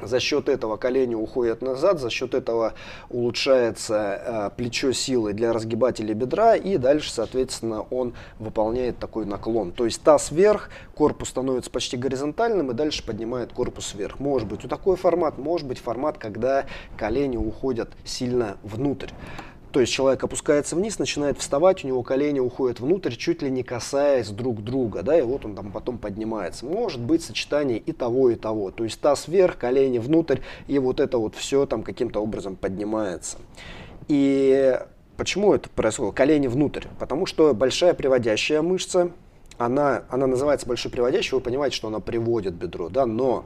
за 0.03 0.19
счет 0.19 0.49
этого 0.49 0.77
колени 0.77 1.15
уходят 1.15 1.61
назад, 1.61 1.99
за 1.99 2.09
счет 2.09 2.33
этого 2.33 2.73
улучшается 3.09 4.21
э, 4.25 4.49
плечо 4.55 4.91
силы 4.91 5.33
для 5.33 5.53
разгибателя 5.53 6.13
бедра, 6.13 6.55
и 6.55 6.77
дальше, 6.77 7.11
соответственно, 7.11 7.81
он 7.81 8.13
выполняет 8.39 8.97
такой 8.97 9.25
наклон. 9.25 9.71
То 9.71 9.85
есть 9.85 10.01
таз 10.01 10.31
вверх, 10.31 10.69
корпус 10.95 11.29
становится 11.29 11.69
почти 11.71 11.97
горизонтальным, 11.97 12.71
и 12.71 12.73
дальше 12.73 13.05
поднимает 13.05 13.53
корпус 13.53 13.93
вверх. 13.93 14.19
Может 14.19 14.47
быть 14.47 14.63
вот 14.63 14.69
такой 14.69 14.95
формат, 14.95 15.37
может 15.37 15.67
быть 15.67 15.79
формат, 15.79 16.17
когда 16.17 16.65
колени 16.97 17.37
уходят 17.37 17.89
сильно 18.05 18.57
внутрь. 18.63 19.09
То 19.71 19.79
есть 19.79 19.93
человек 19.93 20.23
опускается 20.23 20.75
вниз, 20.75 20.97
начинает 20.97 21.37
вставать, 21.37 21.83
у 21.83 21.87
него 21.87 22.01
колени 22.01 22.39
уходят 22.39 22.79
внутрь, 22.79 23.15
чуть 23.15 23.43
ли 23.43 23.51
не 23.51 23.63
касаясь 23.63 24.29
друг 24.29 24.63
друга, 24.63 25.03
да, 25.03 25.17
и 25.17 25.21
вот 25.21 25.45
он 25.45 25.55
там 25.55 25.71
потом 25.71 25.99
поднимается. 25.99 26.65
Может 26.65 26.99
быть 26.99 27.23
сочетание 27.23 27.77
и 27.77 27.91
того, 27.91 28.31
и 28.31 28.35
того. 28.35 28.71
То 28.71 28.83
есть 28.83 28.99
таз 28.99 29.27
вверх, 29.27 29.57
колени 29.57 29.99
внутрь, 29.99 30.39
и 30.67 30.79
вот 30.79 30.99
это 30.99 31.19
вот 31.19 31.35
все 31.35 31.67
там 31.67 31.83
каким-то 31.83 32.19
образом 32.19 32.55
поднимается. 32.55 33.37
И 34.07 34.79
почему 35.17 35.53
это 35.53 35.69
происходит? 35.69 36.15
Колени 36.15 36.47
внутрь. 36.47 36.87
Потому 36.97 37.27
что 37.27 37.53
большая 37.53 37.93
приводящая 37.93 38.63
мышца, 38.63 39.11
она, 39.59 40.03
она 40.09 40.25
называется 40.25 40.65
большой 40.65 40.89
приводящей, 40.89 41.35
вы 41.35 41.41
понимаете, 41.41 41.75
что 41.75 41.89
она 41.89 41.99
приводит 41.99 42.55
бедро, 42.55 42.89
да, 42.89 43.05
но 43.05 43.45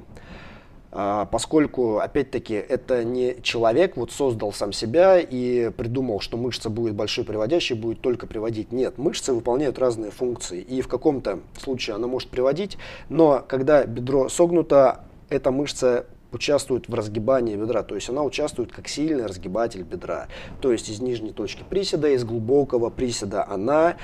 поскольку, 1.31 1.97
опять-таки, 1.97 2.53
это 2.53 3.03
не 3.03 3.41
человек 3.41 3.97
вот 3.97 4.11
создал 4.11 4.53
сам 4.53 4.71
себя 4.71 5.19
и 5.19 5.71
придумал, 5.71 6.19
что 6.19 6.37
мышца 6.37 6.69
будет 6.69 6.93
большой 6.93 7.23
приводящей, 7.23 7.75
будет 7.75 8.01
только 8.01 8.27
приводить. 8.27 8.71
Нет, 8.71 8.97
мышцы 8.97 9.33
выполняют 9.33 9.79
разные 9.79 10.11
функции, 10.11 10.61
и 10.61 10.81
в 10.81 10.87
каком-то 10.87 11.39
случае 11.57 11.95
она 11.95 12.07
может 12.07 12.29
приводить, 12.29 12.77
но 13.09 13.43
когда 13.47 13.85
бедро 13.85 14.29
согнуто, 14.29 15.05
эта 15.29 15.51
мышца 15.51 16.05
участвует 16.31 16.87
в 16.89 16.93
разгибании 16.93 17.55
бедра, 17.55 17.83
то 17.83 17.95
есть 17.95 18.09
она 18.09 18.23
участвует 18.23 18.71
как 18.71 18.87
сильный 18.87 19.25
разгибатель 19.25 19.83
бедра. 19.83 20.27
То 20.61 20.71
есть 20.71 20.89
из 20.89 20.99
нижней 20.99 21.31
точки 21.31 21.63
приседа, 21.67 22.09
из 22.09 22.23
глубокого 22.23 22.89
приседа 22.89 23.45
она 23.47 23.97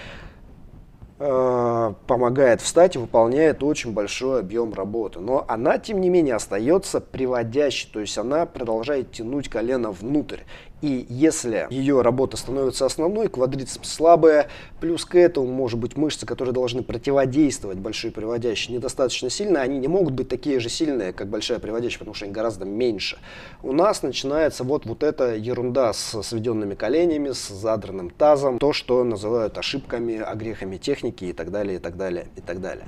помогает 1.20 2.62
встать 2.62 2.96
и 2.96 3.00
выполняет 3.00 3.62
очень 3.62 3.92
большой 3.92 4.40
объем 4.40 4.74
работы. 4.74 5.20
Но 5.20 5.44
она, 5.50 5.78
тем 5.78 6.00
не 6.00 6.10
менее, 6.10 6.36
остается 6.36 7.02
приводящей, 7.02 7.90
то 7.92 8.00
есть 8.00 8.18
она 8.18 8.46
продолжает 8.46 9.12
тянуть 9.12 9.50
колено 9.50 9.92
внутрь. 9.92 10.40
И 10.82 11.06
если 11.10 11.68
ее 11.70 12.02
работа 12.02 12.38
становится 12.38 12.86
основной, 12.86 13.28
квадрицепс 13.28 13.90
слабая, 13.92 14.48
плюс 14.80 15.04
к 15.04 15.16
этому, 15.16 15.48
может 15.48 15.78
быть, 15.78 15.98
мышцы, 15.98 16.26
которые 16.26 16.54
должны 16.54 16.84
противодействовать 16.84 17.78
большой 17.78 18.12
приводящей, 18.12 18.74
недостаточно 18.74 19.30
сильные, 19.30 19.64
они 19.64 19.78
не 19.78 19.88
могут 19.88 20.14
быть 20.14 20.30
такие 20.30 20.60
же 20.60 20.70
сильные, 20.70 21.12
как 21.12 21.28
большая 21.28 21.60
приводящая, 21.60 22.00
потому 22.00 22.16
что 22.16 22.26
они 22.26 22.34
гораздо 22.34 22.66
меньше. 22.66 23.18
У 23.62 23.74
нас 23.74 24.04
начинается 24.04 24.64
вот, 24.64 24.86
вот 24.86 25.04
эта 25.04 25.36
ерунда 25.36 25.92
с 25.92 26.22
сведенными 26.24 26.76
коленями, 26.76 27.32
с 27.32 27.50
задранным 27.50 28.10
тазом, 28.10 28.58
то, 28.58 28.72
что 28.72 29.04
называют 29.04 29.58
ошибками, 29.58 30.20
огрехами 30.20 30.78
техники 30.78 31.26
и 31.26 31.34
так 31.34 31.52
далее, 31.52 31.76
и 31.76 31.80
так 31.80 31.98
далее, 31.98 32.28
и 32.38 32.42
так 32.42 32.62
далее. 32.62 32.86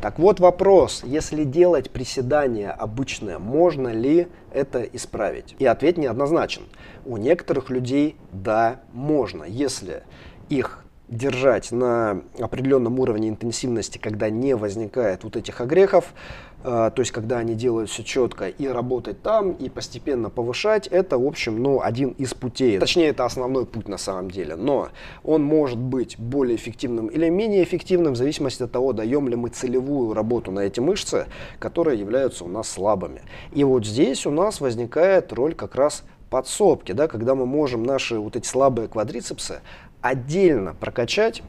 Так 0.00 0.18
вот 0.18 0.40
вопрос, 0.40 1.02
если 1.04 1.44
делать 1.44 1.90
приседания 1.90 2.70
обычное, 2.70 3.38
можно 3.38 3.88
ли 3.88 4.28
это 4.50 4.80
исправить? 4.82 5.54
И 5.58 5.66
ответ 5.66 5.98
неоднозначен. 5.98 6.62
У 7.04 7.18
некоторых 7.18 7.68
людей 7.68 8.16
да, 8.32 8.80
можно, 8.94 9.44
если 9.44 10.04
их 10.48 10.84
держать 11.08 11.70
на 11.70 12.22
определенном 12.38 12.98
уровне 12.98 13.28
интенсивности, 13.28 13.98
когда 13.98 14.30
не 14.30 14.56
возникает 14.56 15.22
вот 15.22 15.36
этих 15.36 15.60
огрехов, 15.60 16.14
то 16.62 16.92
есть 16.96 17.10
когда 17.10 17.38
они 17.38 17.54
делают 17.54 17.90
все 17.90 18.04
четко, 18.04 18.48
и 18.48 18.66
работать 18.66 19.22
там, 19.22 19.52
и 19.52 19.68
постепенно 19.68 20.30
повышать, 20.30 20.86
это, 20.86 21.18
в 21.18 21.26
общем, 21.26 21.62
ну, 21.62 21.80
один 21.80 22.10
из 22.10 22.34
путей. 22.34 22.78
Точнее, 22.78 23.08
это 23.08 23.24
основной 23.24 23.66
путь 23.66 23.88
на 23.88 23.98
самом 23.98 24.30
деле, 24.30 24.56
но 24.56 24.88
он 25.24 25.42
может 25.42 25.78
быть 25.78 26.18
более 26.18 26.56
эффективным 26.56 27.06
или 27.06 27.28
менее 27.28 27.64
эффективным 27.64 28.12
в 28.12 28.16
зависимости 28.16 28.62
от 28.62 28.72
того, 28.72 28.92
даем 28.92 29.28
ли 29.28 29.36
мы 29.36 29.48
целевую 29.48 30.14
работу 30.14 30.52
на 30.52 30.60
эти 30.60 30.80
мышцы, 30.80 31.26
которые 31.58 31.98
являются 31.98 32.44
у 32.44 32.48
нас 32.48 32.68
слабыми. 32.68 33.22
И 33.52 33.64
вот 33.64 33.86
здесь 33.86 34.26
у 34.26 34.30
нас 34.30 34.60
возникает 34.60 35.32
роль 35.32 35.54
как 35.54 35.74
раз 35.74 36.04
подсобки, 36.28 36.92
да, 36.92 37.08
когда 37.08 37.34
мы 37.34 37.46
можем 37.46 37.82
наши 37.82 38.18
вот 38.18 38.36
эти 38.36 38.46
слабые 38.46 38.88
квадрицепсы 38.88 39.60
отдельно 40.00 40.74
прокачать 40.74 41.42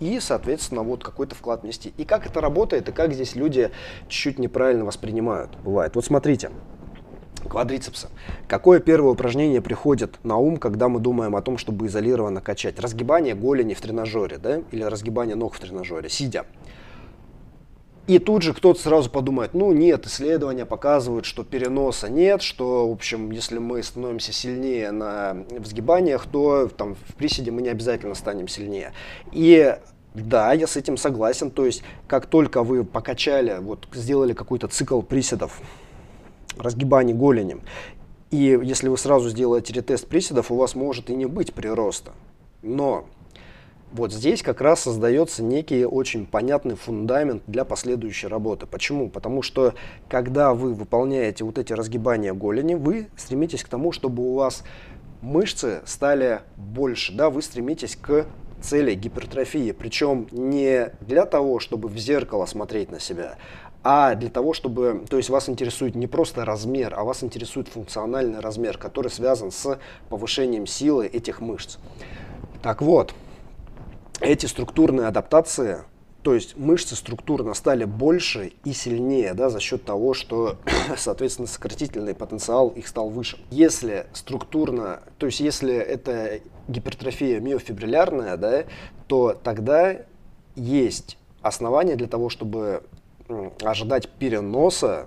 и, 0.00 0.20
соответственно, 0.20 0.82
вот 0.82 1.02
какой-то 1.04 1.34
вклад 1.34 1.62
внести. 1.62 1.92
И 1.96 2.04
как 2.04 2.26
это 2.26 2.40
работает, 2.40 2.88
и 2.88 2.92
как 2.92 3.12
здесь 3.12 3.34
люди 3.34 3.70
чуть-чуть 4.08 4.38
неправильно 4.38 4.84
воспринимают, 4.84 5.56
бывает. 5.64 5.94
Вот 5.94 6.04
смотрите, 6.04 6.50
квадрицепсы. 7.48 8.08
Какое 8.46 8.80
первое 8.80 9.12
упражнение 9.12 9.60
приходит 9.60 10.18
на 10.24 10.36
ум, 10.36 10.56
когда 10.56 10.88
мы 10.88 11.00
думаем 11.00 11.36
о 11.36 11.42
том, 11.42 11.58
чтобы 11.58 11.86
изолированно 11.86 12.40
качать? 12.40 12.78
Разгибание 12.78 13.34
голени 13.34 13.74
в 13.74 13.80
тренажере, 13.80 14.38
да, 14.38 14.62
или 14.70 14.82
разгибание 14.82 15.36
ног 15.36 15.54
в 15.54 15.60
тренажере, 15.60 16.08
сидя. 16.08 16.44
И 18.08 18.18
тут 18.18 18.40
же 18.40 18.54
кто-то 18.54 18.80
сразу 18.80 19.10
подумает, 19.10 19.52
ну 19.52 19.70
нет, 19.70 20.06
исследования 20.06 20.64
показывают, 20.64 21.26
что 21.26 21.44
переноса 21.44 22.08
нет, 22.08 22.40
что, 22.40 22.88
в 22.88 22.92
общем, 22.92 23.30
если 23.30 23.58
мы 23.58 23.82
становимся 23.82 24.32
сильнее 24.32 24.92
на 24.92 25.44
взгибаниях, 25.50 26.26
то 26.26 26.68
там, 26.68 26.94
в 26.94 27.14
приседе 27.16 27.50
мы 27.50 27.60
не 27.60 27.68
обязательно 27.68 28.14
станем 28.14 28.48
сильнее. 28.48 28.94
И 29.30 29.76
да, 30.14 30.54
я 30.54 30.66
с 30.66 30.76
этим 30.78 30.96
согласен. 30.96 31.50
То 31.50 31.66
есть, 31.66 31.82
как 32.06 32.24
только 32.24 32.62
вы 32.62 32.82
покачали, 32.82 33.58
вот 33.60 33.86
сделали 33.92 34.32
какой-то 34.32 34.68
цикл 34.68 35.02
приседов, 35.02 35.60
разгибаний 36.56 37.12
голени, 37.12 37.58
и 38.30 38.58
если 38.62 38.88
вы 38.88 38.96
сразу 38.96 39.28
сделаете 39.28 39.74
ретест 39.74 40.06
приседов, 40.06 40.50
у 40.50 40.56
вас 40.56 40.74
может 40.74 41.10
и 41.10 41.14
не 41.14 41.26
быть 41.26 41.52
прироста. 41.52 42.12
Но 42.62 43.04
вот 43.92 44.12
здесь 44.12 44.42
как 44.42 44.60
раз 44.60 44.80
создается 44.80 45.42
некий 45.42 45.84
очень 45.84 46.26
понятный 46.26 46.74
фундамент 46.74 47.42
для 47.46 47.64
последующей 47.64 48.26
работы. 48.26 48.66
Почему? 48.66 49.08
Потому 49.08 49.42
что 49.42 49.74
когда 50.08 50.54
вы 50.54 50.74
выполняете 50.74 51.44
вот 51.44 51.58
эти 51.58 51.72
разгибания 51.72 52.34
голени, 52.34 52.74
вы 52.74 53.08
стремитесь 53.16 53.64
к 53.64 53.68
тому, 53.68 53.92
чтобы 53.92 54.22
у 54.22 54.34
вас 54.34 54.62
мышцы 55.22 55.80
стали 55.84 56.40
больше, 56.56 57.12
да, 57.12 57.30
вы 57.30 57.42
стремитесь 57.42 57.96
к 57.96 58.26
цели 58.60 58.94
гипертрофии, 58.94 59.72
причем 59.72 60.26
не 60.32 60.92
для 61.00 61.26
того, 61.26 61.60
чтобы 61.60 61.88
в 61.88 61.96
зеркало 61.96 62.46
смотреть 62.46 62.90
на 62.90 63.00
себя, 63.00 63.36
а 63.84 64.14
для 64.16 64.28
того, 64.28 64.52
чтобы, 64.52 65.04
то 65.08 65.16
есть 65.16 65.30
вас 65.30 65.48
интересует 65.48 65.94
не 65.94 66.06
просто 66.06 66.44
размер, 66.44 66.94
а 66.96 67.04
вас 67.04 67.22
интересует 67.22 67.68
функциональный 67.68 68.40
размер, 68.40 68.76
который 68.76 69.10
связан 69.10 69.52
с 69.52 69.78
повышением 70.08 70.66
силы 70.66 71.06
этих 71.06 71.40
мышц. 71.40 71.78
Так 72.62 72.82
вот, 72.82 73.14
эти 74.20 74.46
структурные 74.46 75.06
адаптации, 75.06 75.84
то 76.22 76.34
есть 76.34 76.56
мышцы 76.56 76.96
структурно 76.96 77.54
стали 77.54 77.84
больше 77.84 78.52
и 78.64 78.72
сильнее 78.72 79.34
да, 79.34 79.50
за 79.50 79.60
счет 79.60 79.84
того, 79.84 80.14
что, 80.14 80.56
соответственно, 80.96 81.46
сократительный 81.46 82.14
потенциал 82.14 82.68
их 82.68 82.88
стал 82.88 83.08
выше. 83.08 83.38
Если 83.50 84.06
структурно, 84.12 85.00
то 85.18 85.26
есть 85.26 85.40
если 85.40 85.74
это 85.74 86.40
гипертрофия 86.66 87.40
миофибриллярная, 87.40 88.36
да, 88.36 88.64
то 89.06 89.38
тогда 89.42 89.96
есть 90.54 91.18
основания 91.40 91.96
для 91.96 92.08
того, 92.08 92.28
чтобы 92.28 92.82
ожидать 93.62 94.08
переноса 94.08 95.06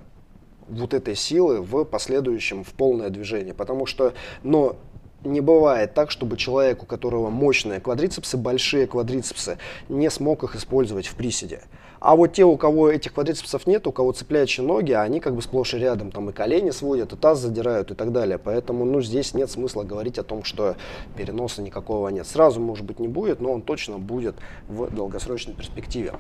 вот 0.70 0.94
этой 0.94 1.16
силы 1.16 1.62
в 1.62 1.84
последующем 1.84 2.64
в 2.64 2.70
полное 2.70 3.10
движение. 3.10 3.54
Потому 3.54 3.86
что, 3.86 4.14
но 4.44 4.78
не 5.24 5.42
бывает 5.42 5.94
так, 5.94 6.12
чтобы 6.12 6.38
человек, 6.38 6.84
у 6.84 6.86
которого 6.86 7.30
мощные 7.30 7.80
квадрицепсы, 7.80 8.38
большие 8.38 8.88
квадрицепсы, 8.88 9.58
не 9.90 10.10
смог 10.10 10.44
их 10.44 10.56
использовать 10.56 11.08
в 11.08 11.16
приседе. 11.16 11.62
А 12.00 12.16
вот 12.16 12.34
те, 12.34 12.44
у 12.44 12.58
кого 12.58 12.90
этих 12.90 13.14
квадрицепсов 13.14 13.68
нет, 13.68 13.86
у 13.86 13.92
кого 13.92 14.12
цеплячие 14.12 14.66
ноги, 14.66 14.92
они 14.92 15.20
как 15.20 15.36
бы 15.36 15.42
сплошь 15.44 15.76
и 15.76 15.78
рядом 15.78 16.12
там 16.12 16.32
и 16.32 16.34
колени 16.34 16.72
сводят, 16.72 17.14
и 17.14 17.16
таз 17.16 17.40
задирают 17.40 17.92
и 17.92 17.94
так 17.94 18.12
далее. 18.12 18.40
Поэтому 18.40 18.86
ну, 18.86 19.02
здесь 19.02 19.36
нет 19.36 19.52
смысла 19.52 19.84
говорить 19.84 20.18
о 20.18 20.24
том, 20.24 20.44
что 20.44 20.76
переноса 21.16 21.62
никакого 21.62 22.08
нет. 22.08 22.26
Сразу, 22.26 22.60
может 22.60 22.86
быть, 22.86 23.00
не 23.00 23.08
будет, 23.08 23.40
но 23.40 23.52
он 23.52 23.62
точно 23.62 24.00
будет 24.00 24.36
в 24.68 24.90
долгосрочной 24.90 25.54
перспективе. 25.54 26.14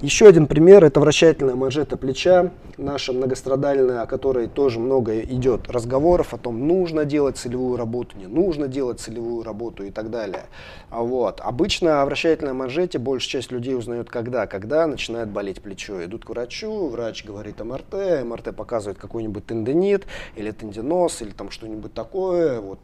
Еще 0.00 0.28
один 0.28 0.46
пример– 0.46 0.84
это 0.86 1.00
вращательная 1.00 1.56
манжета 1.56 1.96
плеча, 1.96 2.50
наша 2.76 3.12
многострадальная, 3.12 4.02
о 4.02 4.06
которой 4.06 4.46
тоже 4.46 4.78
много 4.78 5.20
идет 5.20 5.70
разговоров 5.70 6.34
о 6.34 6.38
том, 6.38 6.68
нужно 6.68 7.04
делать 7.04 7.36
целевую 7.36 7.76
работу, 7.76 8.16
не 8.16 8.26
нужно 8.26 8.68
делать 8.68 9.00
целевую 9.00 9.42
работу 9.42 9.84
и 9.84 9.90
так 9.90 10.10
далее. 10.10 10.46
Вот. 10.90 11.40
Обычно 11.42 12.02
о 12.02 12.06
вращательной 12.06 12.52
манжете 12.52 12.98
большая 12.98 13.28
часть 13.28 13.50
людей 13.50 13.74
узнает 13.74 14.08
когда? 14.08 14.46
Когда 14.46 14.86
начинает 14.86 15.28
болеть 15.28 15.60
плечо. 15.60 16.04
Идут 16.04 16.24
к 16.24 16.30
врачу, 16.30 16.88
врач 16.88 17.24
говорит 17.24 17.60
МРТ, 17.60 18.24
МРТ 18.24 18.54
показывает 18.54 18.98
какой-нибудь 18.98 19.46
тендинит 19.46 20.06
или 20.36 20.50
тендиноз 20.50 21.22
или 21.22 21.30
там 21.30 21.50
что-нибудь 21.50 21.92
такое. 21.92 22.60
Вот 22.60 22.78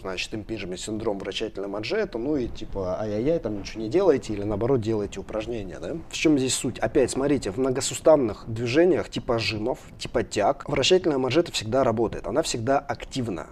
значит, 0.00 0.34
импижный 0.34 0.78
синдром 0.78 1.18
вращательной 1.18 1.68
манжеты, 1.68 2.18
ну 2.18 2.36
и 2.36 2.48
типа, 2.48 3.00
ай-яй-яй, 3.00 3.38
там 3.38 3.58
ничего 3.58 3.82
не 3.82 3.88
делаете, 3.88 4.32
или 4.32 4.42
наоборот 4.42 4.80
делаете 4.80 5.20
упражнения, 5.20 5.78
да? 5.80 5.96
В 6.10 6.14
чем 6.14 6.38
здесь 6.38 6.54
суть? 6.54 6.78
Опять, 6.78 7.10
смотрите, 7.10 7.50
в 7.50 7.58
многосуставных 7.58 8.44
движениях 8.46 9.08
типа 9.08 9.38
жимов, 9.38 9.78
типа 9.98 10.22
тяг, 10.22 10.68
вращательная 10.68 11.18
манжета 11.18 11.52
всегда 11.52 11.84
работает, 11.84 12.26
она 12.26 12.42
всегда 12.42 12.78
активна. 12.78 13.48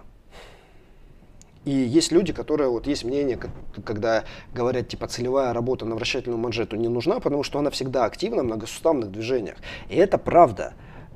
И 1.63 1.71
есть 1.71 2.11
люди, 2.11 2.33
которые, 2.33 2.69
вот 2.69 2.87
есть 2.87 3.03
мнение, 3.03 3.39
когда 3.85 4.23
говорят, 4.53 4.87
типа, 4.87 5.07
целевая 5.07 5.53
работа 5.53 5.85
на 5.85 5.95
вращательную 5.95 6.39
манжету 6.39 6.75
не 6.75 6.87
нужна, 6.87 7.19
потому 7.19 7.43
что 7.43 7.59
она 7.59 7.69
всегда 7.69 8.05
активна 8.05 8.41
в 8.41 8.45
многосуставных 8.45 9.11
движениях. 9.11 9.57
И 9.87 9.95
это 9.95 10.17
правда 10.17 10.73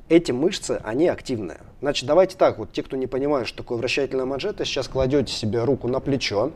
эти 0.08 0.32
мышцы, 0.32 0.80
они 0.84 1.08
активные. 1.08 1.58
Значит, 1.80 2.06
давайте 2.06 2.36
так, 2.36 2.58
вот 2.58 2.72
те, 2.72 2.82
кто 2.82 2.96
не 2.96 3.06
понимает, 3.06 3.46
что 3.48 3.58
такое 3.58 3.78
вращательная 3.78 4.24
манжета, 4.24 4.64
сейчас 4.64 4.88
кладете 4.88 5.32
себе 5.32 5.64
руку 5.64 5.88
на 5.88 6.00
плечо, 6.00 6.52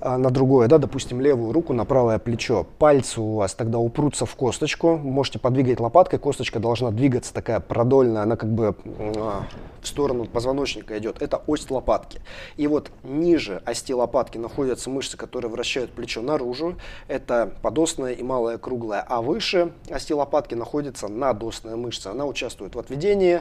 на 0.00 0.30
другое, 0.30 0.68
да, 0.68 0.78
допустим, 0.78 1.20
левую 1.20 1.52
руку 1.52 1.72
на 1.72 1.84
правое 1.84 2.18
плечо. 2.18 2.66
Пальцы 2.78 3.20
у 3.20 3.36
вас 3.36 3.54
тогда 3.54 3.78
упрутся 3.78 4.26
в 4.26 4.34
косточку. 4.34 4.96
Можете 4.96 5.38
подвигать 5.38 5.80
лопаткой. 5.80 6.18
Косточка 6.18 6.58
должна 6.60 6.90
двигаться 6.90 7.32
такая 7.34 7.60
продольная, 7.60 8.22
она 8.22 8.36
как 8.36 8.50
бы 8.50 8.76
а, 8.98 9.44
в 9.80 9.88
сторону 9.88 10.26
позвоночника 10.26 10.96
идет. 10.98 11.20
Это 11.22 11.42
ось 11.46 11.68
лопатки. 11.70 12.20
И 12.56 12.66
вот 12.66 12.90
ниже 13.02 13.62
ости 13.64 13.92
лопатки 13.92 14.38
находятся 14.38 14.90
мышцы, 14.90 15.16
которые 15.16 15.50
вращают 15.50 15.90
плечо 15.90 16.22
наружу. 16.22 16.76
Это 17.08 17.52
подостная 17.62 18.12
и 18.12 18.22
малая 18.22 18.58
круглая. 18.58 19.04
А 19.08 19.22
выше 19.22 19.72
ости 19.90 20.12
лопатки 20.12 20.54
находится 20.54 21.08
надостная 21.08 21.76
мышца. 21.76 22.10
Она 22.10 22.26
участвует 22.26 22.74
в 22.74 22.78
отведении, 22.78 23.40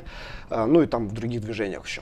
а, 0.49 0.65
ну 0.65 0.81
и 0.81 0.87
там 0.87 1.07
в 1.07 1.13
других 1.13 1.41
движениях 1.41 1.85
еще. 1.85 2.01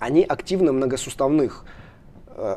Они 0.00 0.22
активны 0.22 0.72
многосуставных 0.72 1.64
Э, 1.64 1.77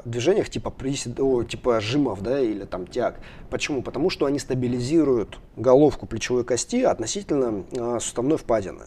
движениях 0.06 0.50
типа 0.50 0.70
присед, 0.70 1.20
о, 1.20 1.44
типа 1.44 1.80
жимов, 1.80 2.22
да, 2.22 2.40
или 2.40 2.66
там 2.66 2.88
тяг. 2.88 3.20
Почему? 3.50 3.82
Потому 3.82 4.10
что 4.10 4.26
они 4.26 4.40
стабилизируют 4.40 5.40
головку 5.56 6.06
плечевой 6.06 6.44
кости 6.44 6.84
относительно 6.84 7.64
э, 7.72 8.00
суставной 8.00 8.38
впадины. 8.38 8.86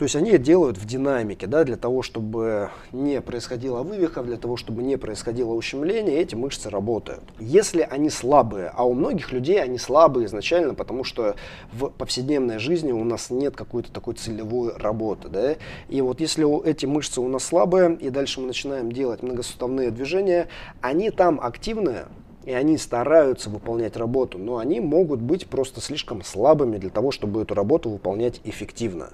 То 0.00 0.04
есть 0.04 0.16
они 0.16 0.38
делают 0.38 0.78
в 0.78 0.86
динамике, 0.86 1.46
да, 1.46 1.62
для 1.62 1.76
того, 1.76 2.00
чтобы 2.00 2.70
не 2.90 3.20
происходило 3.20 3.82
вывихов, 3.82 4.24
для 4.24 4.38
того, 4.38 4.56
чтобы 4.56 4.82
не 4.82 4.96
происходило 4.96 5.52
ущемление, 5.52 6.20
эти 6.20 6.34
мышцы 6.34 6.70
работают. 6.70 7.20
Если 7.38 7.82
они 7.82 8.08
слабые, 8.08 8.72
а 8.74 8.86
у 8.86 8.94
многих 8.94 9.30
людей 9.30 9.62
они 9.62 9.76
слабые 9.76 10.24
изначально, 10.24 10.72
потому 10.72 11.04
что 11.04 11.34
в 11.74 11.90
повседневной 11.90 12.58
жизни 12.58 12.92
у 12.92 13.04
нас 13.04 13.28
нет 13.28 13.56
какой-то 13.56 13.92
такой 13.92 14.14
целевой 14.14 14.74
работы, 14.74 15.28
да, 15.28 15.56
и 15.90 16.00
вот 16.00 16.20
если 16.20 16.46
эти 16.66 16.86
мышцы 16.86 17.20
у 17.20 17.28
нас 17.28 17.44
слабые, 17.44 17.94
и 17.96 18.08
дальше 18.08 18.40
мы 18.40 18.46
начинаем 18.46 18.90
делать 18.90 19.22
многосуставные 19.22 19.90
движения, 19.90 20.48
они 20.80 21.10
там 21.10 21.38
активные, 21.42 22.06
и 22.46 22.52
они 22.52 22.78
стараются 22.78 23.50
выполнять 23.50 23.98
работу, 23.98 24.38
но 24.38 24.56
они 24.56 24.80
могут 24.80 25.20
быть 25.20 25.46
просто 25.46 25.82
слишком 25.82 26.22
слабыми 26.22 26.78
для 26.78 26.88
того, 26.88 27.10
чтобы 27.10 27.42
эту 27.42 27.54
работу 27.54 27.90
выполнять 27.90 28.40
эффективно 28.44 29.10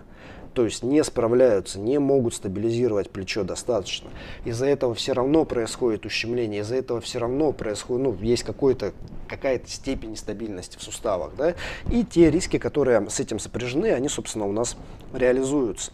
то 0.57 0.65
есть 0.65 0.83
не 0.83 1.05
справляются, 1.05 1.79
не 1.79 1.99
могут 1.99 2.33
стабилизировать 2.33 3.11
плечо 3.11 3.45
достаточно. 3.45 4.09
Из-за 4.47 4.65
этого 4.65 4.95
все 4.95 5.13
равно 5.13 5.45
происходит 5.45 6.07
ущемление, 6.07 6.63
из-за 6.63 6.77
этого 6.77 7.03
все 7.03 7.19
равно 7.19 7.53
происходит, 7.53 8.05
ну, 8.05 8.17
есть 8.23 8.43
какой-то 8.43 8.95
какая-то 9.29 9.69
степень 9.69 10.13
нестабильности 10.13 10.79
в 10.79 10.83
суставах, 10.83 11.33
да, 11.37 11.55
и 11.91 12.05
те 12.05 12.31
риски, 12.31 12.57
которые 12.57 13.11
с 13.11 13.21
этим 13.21 13.39
сопряжены, 13.39 13.93
они, 13.93 14.09
собственно, 14.09 14.47
у 14.47 14.53
нас 14.53 14.79
реализуются. 15.13 15.93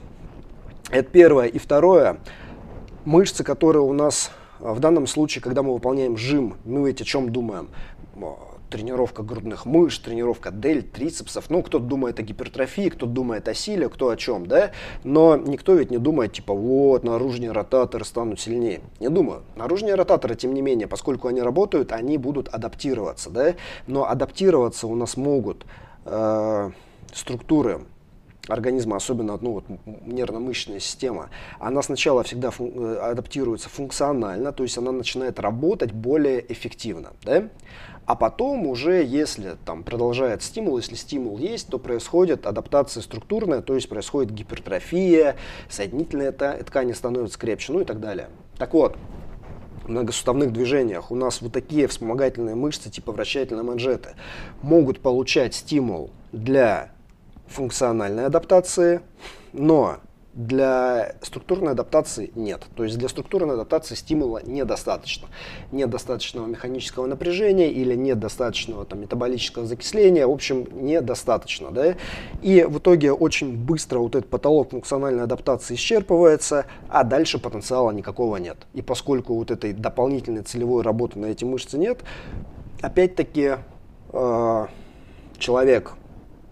Это 0.91 1.11
первое. 1.11 1.49
И 1.49 1.59
второе, 1.59 2.19
мышцы, 3.05 3.43
которые 3.43 3.83
у 3.83 3.93
нас 3.93 4.31
в 4.61 4.79
данном 4.79 5.09
случае, 5.09 5.43
когда 5.43 5.65
мы 5.65 5.73
выполняем 5.73 6.17
жим, 6.17 6.55
мы 6.65 6.87
ведь 6.87 7.01
о 7.01 7.05
чем 7.05 7.33
думаем? 7.33 7.69
Тренировка 8.73 9.23
грудных 9.23 9.67
мышц, 9.67 10.01
тренировка 10.01 10.51
дель, 10.51 10.83
трицепсов. 10.83 11.51
Ну, 11.51 11.63
кто-то 11.63 11.85
думает 11.85 12.19
о 12.19 12.23
гипертрофии, 12.23 12.89
кто-то 12.89 13.13
думает 13.13 13.47
о 13.47 13.55
силе, 13.55 13.89
кто 13.89 14.09
о 14.09 14.17
чем, 14.17 14.47
да? 14.47 14.73
Но 15.05 15.37
никто 15.37 15.75
ведь 15.75 15.91
не 15.91 15.99
думает, 15.99 16.33
типа, 16.33 16.55
вот, 16.55 17.05
наружные 17.05 17.53
ротаторы 17.53 18.05
станут 18.05 18.41
сильнее. 18.41 18.81
Не 18.99 19.11
думаю. 19.11 19.43
Наружные 19.57 19.95
ротаторы, 19.95 20.35
тем 20.35 20.55
не 20.55 20.63
менее, 20.63 20.89
поскольку 20.89 21.29
они 21.29 21.43
работают, 21.43 21.93
они 21.93 22.17
будут 22.17 22.49
адаптироваться, 22.49 23.29
да? 23.31 23.55
Но 23.87 24.09
адаптироваться 24.09 24.87
у 24.87 24.95
нас 24.95 25.17
могут 25.17 25.67
э, 26.07 26.71
структуры 27.13 27.83
организма, 28.49 28.97
особенно 28.97 29.39
ну, 29.41 29.53
вот, 29.53 29.65
нервно-мышечная 29.87 30.81
система, 30.81 31.31
она 31.59 31.83
сначала 31.83 32.23
всегда 32.23 32.49
фун- 32.49 32.73
э, 32.75 32.97
адаптируется 32.97 33.69
функционально, 33.69 34.53
то 34.53 34.63
есть 34.63 34.77
она 34.79 34.93
начинает 34.93 35.39
работать 35.39 35.93
более 35.93 36.53
эффективно. 36.53 37.11
Да? 37.23 37.49
А 38.05 38.17
потом 38.17 38.67
уже, 38.67 39.05
если 39.05 39.57
там 39.65 39.85
продолжает 39.85 40.43
стимул, 40.43 40.77
если 40.77 40.97
стимул 40.97 41.39
есть, 41.39 41.69
то 41.69 41.79
происходит 41.79 42.47
адаптация 42.47 43.01
структурная, 43.01 43.63
то 43.63 43.75
есть 43.77 43.89
происходит 43.89 44.33
гипертрофия, 44.33 45.37
соединительные 45.69 46.33
ткани 46.33 46.93
становятся 46.93 47.39
крепче, 47.39 47.73
ну 47.73 47.81
и 47.81 47.85
так 47.85 48.01
далее. 48.01 48.29
Так 48.59 48.75
вот, 48.75 48.97
в 49.85 49.89
многосуставных 49.89 50.53
движениях 50.53 51.11
у 51.11 51.15
нас 51.15 51.43
вот 51.43 51.53
такие 51.53 51.87
вспомогательные 51.87 52.55
мышцы 52.55 52.91
типа 52.91 53.13
вращательной 53.13 53.63
манжеты 53.63 54.11
могут 54.63 55.01
получать 55.01 55.55
стимул 55.55 56.11
для 56.33 56.93
функциональной 57.53 58.27
адаптации, 58.27 59.01
но 59.53 59.99
для 60.35 61.15
структурной 61.21 61.73
адаптации 61.73 62.31
нет. 62.35 62.63
То 62.75 62.85
есть 62.85 62.97
для 62.99 63.09
структурной 63.09 63.55
адаптации 63.55 63.95
стимула 63.95 64.41
недостаточно. 64.45 65.29
Нет 65.73 65.91
достаточного 65.91 66.47
механического 66.47 67.07
напряжения 67.07 67.71
или 67.71 67.95
нет 67.95 68.19
достаточного 68.19 68.87
там, 68.87 69.01
метаболического 69.01 69.67
закисления. 69.67 70.27
В 70.27 70.31
общем, 70.31 70.67
недостаточно. 70.73 71.71
Да? 71.71 71.97
И 72.41 72.65
в 72.65 72.79
итоге 72.79 73.13
очень 73.13 73.57
быстро 73.57 73.99
вот 73.99 74.15
этот 74.15 74.31
потолок 74.31 74.71
функциональной 74.71 75.25
адаптации 75.25 75.75
исчерпывается, 75.75 76.65
а 76.89 77.05
дальше 77.05 77.39
потенциала 77.39 77.91
никакого 77.91 78.39
нет. 78.39 78.57
И 78.73 78.81
поскольку 78.81 79.35
вот 79.35 79.51
этой 79.51 79.75
дополнительной 79.75 80.43
целевой 80.43 80.83
работы 80.83 81.19
на 81.19 81.27
эти 81.27 81.45
мышцы 81.45 81.77
нет, 81.77 82.01
опять-таки 82.81 83.57
э, 84.13 84.67
человек 85.39 85.93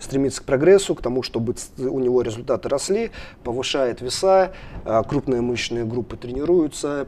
стремится 0.00 0.42
к 0.42 0.44
прогрессу, 0.44 0.94
к 0.94 1.02
тому, 1.02 1.22
чтобы 1.22 1.54
у 1.78 2.00
него 2.00 2.22
результаты 2.22 2.68
росли, 2.68 3.10
повышает 3.44 4.00
веса, 4.00 4.52
а, 4.84 5.02
крупные 5.04 5.40
мышечные 5.40 5.84
группы 5.84 6.16
тренируются, 6.16 7.06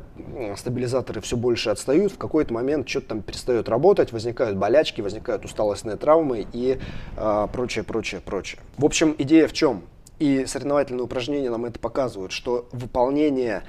стабилизаторы 0.57 1.21
все 1.21 1.37
больше 1.37 1.71
отстают, 1.71 2.13
в 2.13 2.19
какой-то 2.19 2.53
момент 2.55 2.89
что-то 2.89 3.09
там 3.09 3.23
перестает 3.23 3.69
работать, 3.69 4.13
возникают 4.13 4.57
болячки, 4.57 5.01
возникают 5.01 5.45
усталостные 5.45 5.97
травмы 5.97 6.47
и 6.53 6.79
а, 7.17 7.47
прочее, 7.49 7.85
прочее, 7.85 8.21
прочее. 8.25 8.61
В 8.77 8.85
общем, 8.85 9.15
идея 9.19 9.49
в 9.49 9.53
чем? 9.53 9.83
И 10.19 10.45
соревновательные 10.47 11.05
упражнения 11.05 11.51
нам 11.51 11.65
это 11.65 11.81
показывают, 11.81 12.31
что 12.31 12.69
выполнение 12.71 13.65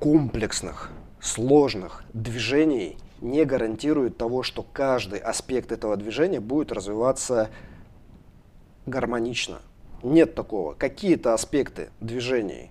комплексных, 0.00 0.90
сложных 1.20 2.02
движений 2.12 2.96
не 3.20 3.44
гарантирует 3.44 4.16
того, 4.16 4.42
что 4.42 4.62
каждый 4.62 5.18
аспект 5.18 5.72
этого 5.72 5.96
движения 5.96 6.40
будет 6.40 6.72
развиваться 6.72 7.50
гармонично. 8.86 9.60
Нет 10.02 10.34
такого. 10.34 10.74
Какие-то 10.74 11.34
аспекты 11.34 11.90
движений 12.00 12.70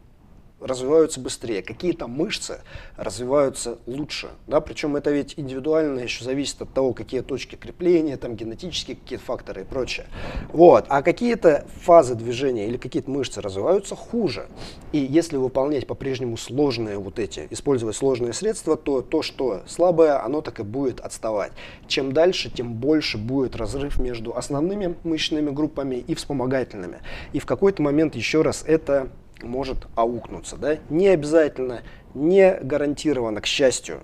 развиваются 0.66 1.20
быстрее, 1.20 1.62
какие-то 1.62 2.08
мышцы 2.08 2.60
развиваются 2.98 3.78
лучше. 3.86 4.30
Да? 4.48 4.62
Причем 4.62 4.96
это 4.96 5.12
ведь 5.12 5.36
индивидуально 5.38 6.00
еще 6.00 6.24
зависит 6.24 6.62
от 6.62 6.74
того, 6.74 6.94
какие 6.94 7.22
точки 7.22 7.56
крепления, 7.56 8.18
там 8.18 8.36
генетические 8.36 8.98
какие 8.98 9.20
факторы 9.20 9.62
и 9.62 9.64
прочее. 9.64 10.08
Вот. 10.52 10.86
А 10.90 11.02
какие-то 11.04 11.66
фазы 11.82 12.16
движения 12.16 12.68
или 12.68 12.78
какие-то 12.78 13.12
мышцы 13.12 13.42
развиваются 13.42 13.96
хуже. 13.96 14.48
И 14.92 14.98
если 14.98 15.38
выполнять 15.38 15.86
по-прежнему 15.86 16.36
сложные 16.38 16.98
вот 16.98 17.20
эти, 17.20 17.48
использовать 17.52 17.96
сложные 17.96 18.34
средства, 18.34 18.76
то 18.76 19.02
то, 19.02 19.22
что 19.22 19.62
слабое, 19.68 20.24
оно 20.24 20.42
так 20.42 20.60
и 20.60 20.64
будет 20.64 21.00
отставать. 21.00 21.52
Чем 21.88 22.12
дальше, 22.12 22.50
тем 22.50 22.74
больше 22.74 23.18
будет 23.18 23.56
разрыв 23.56 24.00
между 24.00 24.36
основными 24.36 24.96
мышечными 25.04 25.52
группами 25.52 25.96
и 25.96 26.16
вспомогательными. 26.16 27.00
И 27.34 27.40
в 27.40 27.46
какой-то 27.46 27.84
момент, 27.84 28.16
еще 28.16 28.42
раз, 28.42 28.64
это 28.66 29.10
может 29.46 29.88
аукнуться. 29.96 30.58
Да? 30.58 30.78
Не 30.90 31.10
обязательно, 31.10 31.82
не 32.14 32.54
гарантированно, 32.62 33.42
к 33.42 33.46
счастью, 33.46 34.02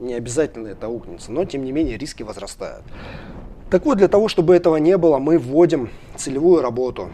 не 0.00 0.14
обязательно 0.14 0.68
это 0.68 0.86
аукнется, 0.86 1.30
но 1.30 1.44
тем 1.44 1.64
не 1.64 1.72
менее 1.72 1.96
риски 1.98 2.22
возрастают. 2.22 2.84
Так 3.70 3.84
вот, 3.86 3.98
для 3.98 4.08
того, 4.08 4.28
чтобы 4.28 4.54
этого 4.54 4.76
не 4.76 4.96
было, 4.96 5.18
мы 5.18 5.38
вводим 5.38 5.90
целевую 6.16 6.62
работу 6.62 7.10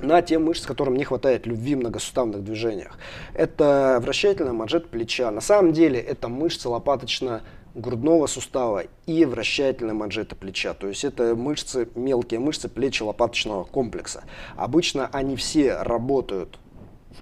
на 0.00 0.22
те 0.22 0.38
мышцы, 0.38 0.66
которым 0.66 0.96
не 0.96 1.04
хватает 1.04 1.46
любви 1.46 1.74
в 1.74 1.78
многосуставных 1.78 2.44
движениях. 2.44 2.98
Это 3.34 3.98
вращательная 4.02 4.52
манжет 4.52 4.88
плеча. 4.88 5.30
На 5.30 5.40
самом 5.40 5.72
деле 5.72 5.98
это 5.98 6.28
мышца 6.28 6.68
лопаточно 6.68 7.42
грудного 7.76 8.26
сустава 8.26 8.84
и 9.06 9.24
вращательной 9.24 9.94
манжеты 9.94 10.34
плеча. 10.34 10.74
То 10.74 10.88
есть 10.88 11.04
это 11.04 11.36
мышцы, 11.36 11.88
мелкие 11.94 12.40
мышцы 12.40 12.68
плечи-лопаточного 12.68 13.64
комплекса. 13.64 14.24
Обычно 14.56 15.08
они 15.12 15.36
все 15.36 15.76
работают 15.76 16.58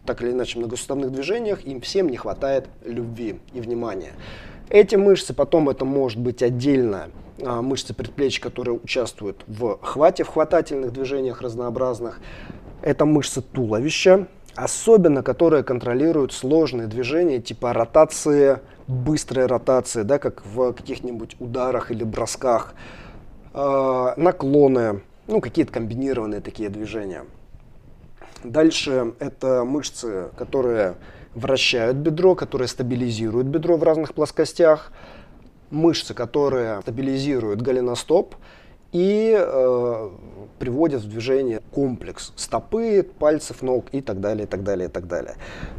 так 0.06 0.22
или 0.22 0.30
иначе 0.30 0.58
многосуставных 0.58 1.12
движениях, 1.12 1.64
им 1.64 1.80
всем 1.80 2.08
не 2.08 2.16
хватает 2.16 2.68
любви 2.84 3.40
и 3.52 3.60
внимания. 3.60 4.12
Эти 4.68 4.96
мышцы, 4.96 5.34
потом 5.34 5.68
это 5.68 5.84
может 5.84 6.18
быть 6.18 6.42
отдельно 6.42 7.10
а, 7.42 7.62
мышцы 7.62 7.94
предплечья, 7.94 8.40
которые 8.40 8.76
участвуют 8.76 9.44
в 9.46 9.78
хвате, 9.82 10.24
в 10.24 10.28
хватательных 10.28 10.92
движениях 10.92 11.42
разнообразных. 11.42 12.20
Это 12.82 13.04
мышцы 13.04 13.40
туловища, 13.40 14.26
особенно 14.54 15.22
которые 15.22 15.62
контролируют 15.64 16.32
сложные 16.32 16.86
движения 16.86 17.40
типа 17.40 17.72
ротации, 17.72 18.60
быстрой 18.86 19.46
ротации, 19.46 20.02
да, 20.02 20.18
как 20.18 20.44
в 20.44 20.72
каких-нибудь 20.72 21.36
ударах 21.40 21.90
или 21.90 22.04
бросках, 22.04 22.74
э, 23.52 24.12
наклоны, 24.16 25.00
ну, 25.26 25.40
какие-то 25.40 25.72
комбинированные 25.72 26.40
такие 26.40 26.68
движения. 26.68 27.24
Дальше 28.42 29.14
это 29.20 29.64
мышцы, 29.64 30.28
которые 30.36 30.96
вращают 31.34 31.96
бедро, 31.96 32.34
которые 32.34 32.68
стабилизируют 32.68 33.46
бедро 33.46 33.76
в 33.76 33.82
разных 33.82 34.14
плоскостях, 34.14 34.92
мышцы, 35.70 36.14
которые 36.14 36.82
стабилизируют 36.82 37.62
голеностоп 37.62 38.34
и 38.92 39.34
э, 39.36 40.10
приводят 40.58 41.02
в 41.02 41.08
движение 41.08 41.60
комплекс 41.72 42.32
стопы, 42.36 43.02
пальцев, 43.18 43.62
ног 43.62 43.86
и 43.92 44.00
так 44.00 44.20
далее, 44.20 44.44
и 44.44 44.46
так 44.46 44.62
далее, 44.62 44.88
и 44.88 44.90
так 44.90 45.08
далее. 45.08 45.34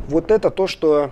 Вот 0.10 0.32
это 0.32 0.50
то, 0.50 0.68
что 0.68 1.12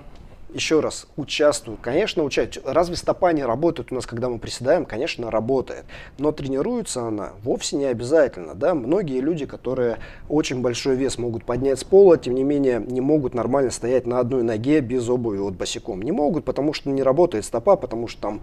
еще 0.53 0.79
раз, 0.79 1.07
участвуют. 1.15 1.81
Конечно, 1.81 2.23
участвуют. 2.23 2.67
Разве 2.67 2.95
стопа 2.95 3.33
не 3.33 3.43
работает 3.43 3.91
у 3.91 3.95
нас, 3.95 4.05
когда 4.05 4.29
мы 4.29 4.39
приседаем? 4.39 4.85
Конечно, 4.85 5.31
работает. 5.31 5.85
Но 6.17 6.31
тренируется 6.31 7.07
она 7.07 7.31
вовсе 7.43 7.75
не 7.75 7.85
обязательно. 7.85 8.55
Да? 8.55 8.73
Многие 8.73 9.19
люди, 9.19 9.45
которые 9.45 9.99
очень 10.29 10.61
большой 10.61 10.95
вес 10.95 11.17
могут 11.17 11.45
поднять 11.45 11.79
с 11.79 11.83
пола, 11.83 12.17
тем 12.17 12.35
не 12.35 12.43
менее, 12.43 12.83
не 12.85 13.01
могут 13.01 13.33
нормально 13.33 13.71
стоять 13.71 14.05
на 14.05 14.19
одной 14.19 14.43
ноге 14.43 14.79
без 14.81 15.09
обуви 15.09 15.37
вот 15.37 15.53
босиком. 15.53 16.01
Не 16.01 16.11
могут, 16.11 16.45
потому 16.45 16.73
что 16.73 16.89
не 16.89 17.03
работает 17.03 17.45
стопа, 17.45 17.75
потому 17.75 18.07
что 18.07 18.21
там 18.21 18.41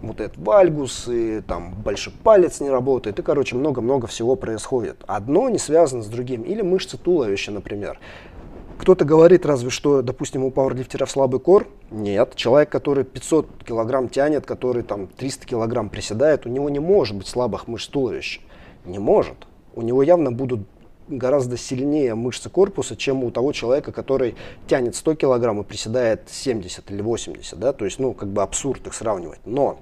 вот 0.00 0.20
этот 0.20 0.36
вальгус, 0.38 1.08
и 1.08 1.40
там 1.40 1.74
большой 1.82 2.12
палец 2.22 2.60
не 2.60 2.70
работает, 2.70 3.18
и, 3.18 3.22
короче, 3.22 3.56
много-много 3.56 4.06
всего 4.06 4.36
происходит. 4.36 4.96
Одно 5.06 5.48
не 5.48 5.58
связано 5.58 6.02
с 6.02 6.06
другим. 6.06 6.42
Или 6.42 6.62
мышцы 6.62 6.98
туловища, 6.98 7.52
например. 7.52 7.98
Кто-то 8.82 9.04
говорит 9.04 9.46
разве 9.46 9.70
что, 9.70 10.02
допустим, 10.02 10.42
у 10.42 10.50
пауэрлифтеров 10.50 11.08
слабый 11.08 11.38
кор. 11.38 11.68
Нет. 11.92 12.34
Человек, 12.34 12.68
который 12.68 13.04
500 13.04 13.62
килограмм 13.64 14.08
тянет, 14.08 14.44
который 14.44 14.82
там 14.82 15.06
300 15.06 15.46
килограмм 15.46 15.88
приседает, 15.88 16.46
у 16.46 16.48
него 16.48 16.68
не 16.68 16.80
может 16.80 17.16
быть 17.16 17.28
слабых 17.28 17.68
мышц 17.68 17.86
туловища. 17.86 18.40
Не 18.84 18.98
может. 18.98 19.36
У 19.76 19.82
него 19.82 20.02
явно 20.02 20.32
будут 20.32 20.66
гораздо 21.06 21.56
сильнее 21.56 22.16
мышцы 22.16 22.50
корпуса, 22.50 22.96
чем 22.96 23.22
у 23.22 23.30
того 23.30 23.52
человека, 23.52 23.92
который 23.92 24.34
тянет 24.66 24.96
100 24.96 25.14
килограмм 25.14 25.60
и 25.60 25.62
приседает 25.62 26.22
70 26.28 26.90
или 26.90 27.02
80. 27.02 27.56
Да? 27.60 27.72
То 27.72 27.84
есть, 27.84 28.00
ну, 28.00 28.14
как 28.14 28.30
бы 28.30 28.42
абсурд 28.42 28.84
их 28.88 28.94
сравнивать. 28.94 29.38
Но 29.44 29.78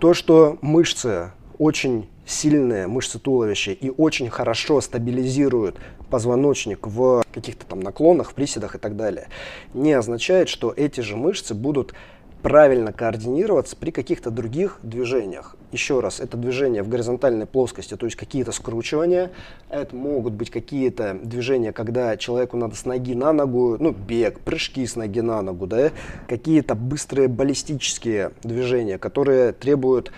то, 0.00 0.14
что 0.14 0.58
мышцы 0.62 1.30
очень 1.58 2.08
сильные 2.26 2.88
мышцы 2.88 3.20
туловища 3.20 3.70
и 3.70 3.88
очень 3.88 4.30
хорошо 4.30 4.80
стабилизируют 4.80 5.76
позвоночник 6.10 6.86
в 6.86 7.24
каких-то 7.32 7.66
там 7.66 7.80
наклонах, 7.80 8.34
приседах 8.34 8.74
и 8.74 8.78
так 8.78 8.96
далее, 8.96 9.28
не 9.74 9.92
означает, 9.92 10.48
что 10.48 10.72
эти 10.76 11.00
же 11.00 11.16
мышцы 11.16 11.54
будут 11.54 11.94
правильно 12.42 12.92
координироваться 12.92 13.76
при 13.76 13.90
каких-то 13.90 14.30
других 14.30 14.78
движениях. 14.82 15.56
Еще 15.72 16.00
раз, 16.00 16.20
это 16.20 16.36
движение 16.36 16.82
в 16.82 16.88
горизонтальной 16.88 17.46
плоскости, 17.46 17.96
то 17.96 18.06
есть 18.06 18.16
какие-то 18.16 18.52
скручивания, 18.52 19.32
это 19.68 19.94
могут 19.94 20.34
быть 20.34 20.50
какие-то 20.50 21.18
движения, 21.22 21.72
когда 21.72 22.16
человеку 22.16 22.56
надо 22.56 22.76
с 22.76 22.84
ноги 22.84 23.14
на 23.14 23.32
ногу, 23.32 23.76
ну, 23.78 23.90
бег, 23.90 24.40
прыжки 24.40 24.86
с 24.86 24.96
ноги 24.96 25.20
на 25.20 25.42
ногу, 25.42 25.66
да, 25.66 25.90
какие-то 26.28 26.74
быстрые 26.74 27.28
баллистические 27.28 28.32
движения, 28.42 28.98
которые 28.98 29.52
требуют 29.52 30.12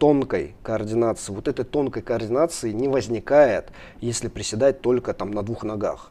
тонкой 0.00 0.54
координации. 0.62 1.30
Вот 1.30 1.46
этой 1.46 1.64
тонкой 1.64 2.02
координации 2.02 2.72
не 2.72 2.88
возникает, 2.88 3.68
если 4.00 4.28
приседать 4.28 4.80
только 4.80 5.12
там 5.12 5.30
на 5.30 5.42
двух 5.42 5.62
ногах. 5.62 6.10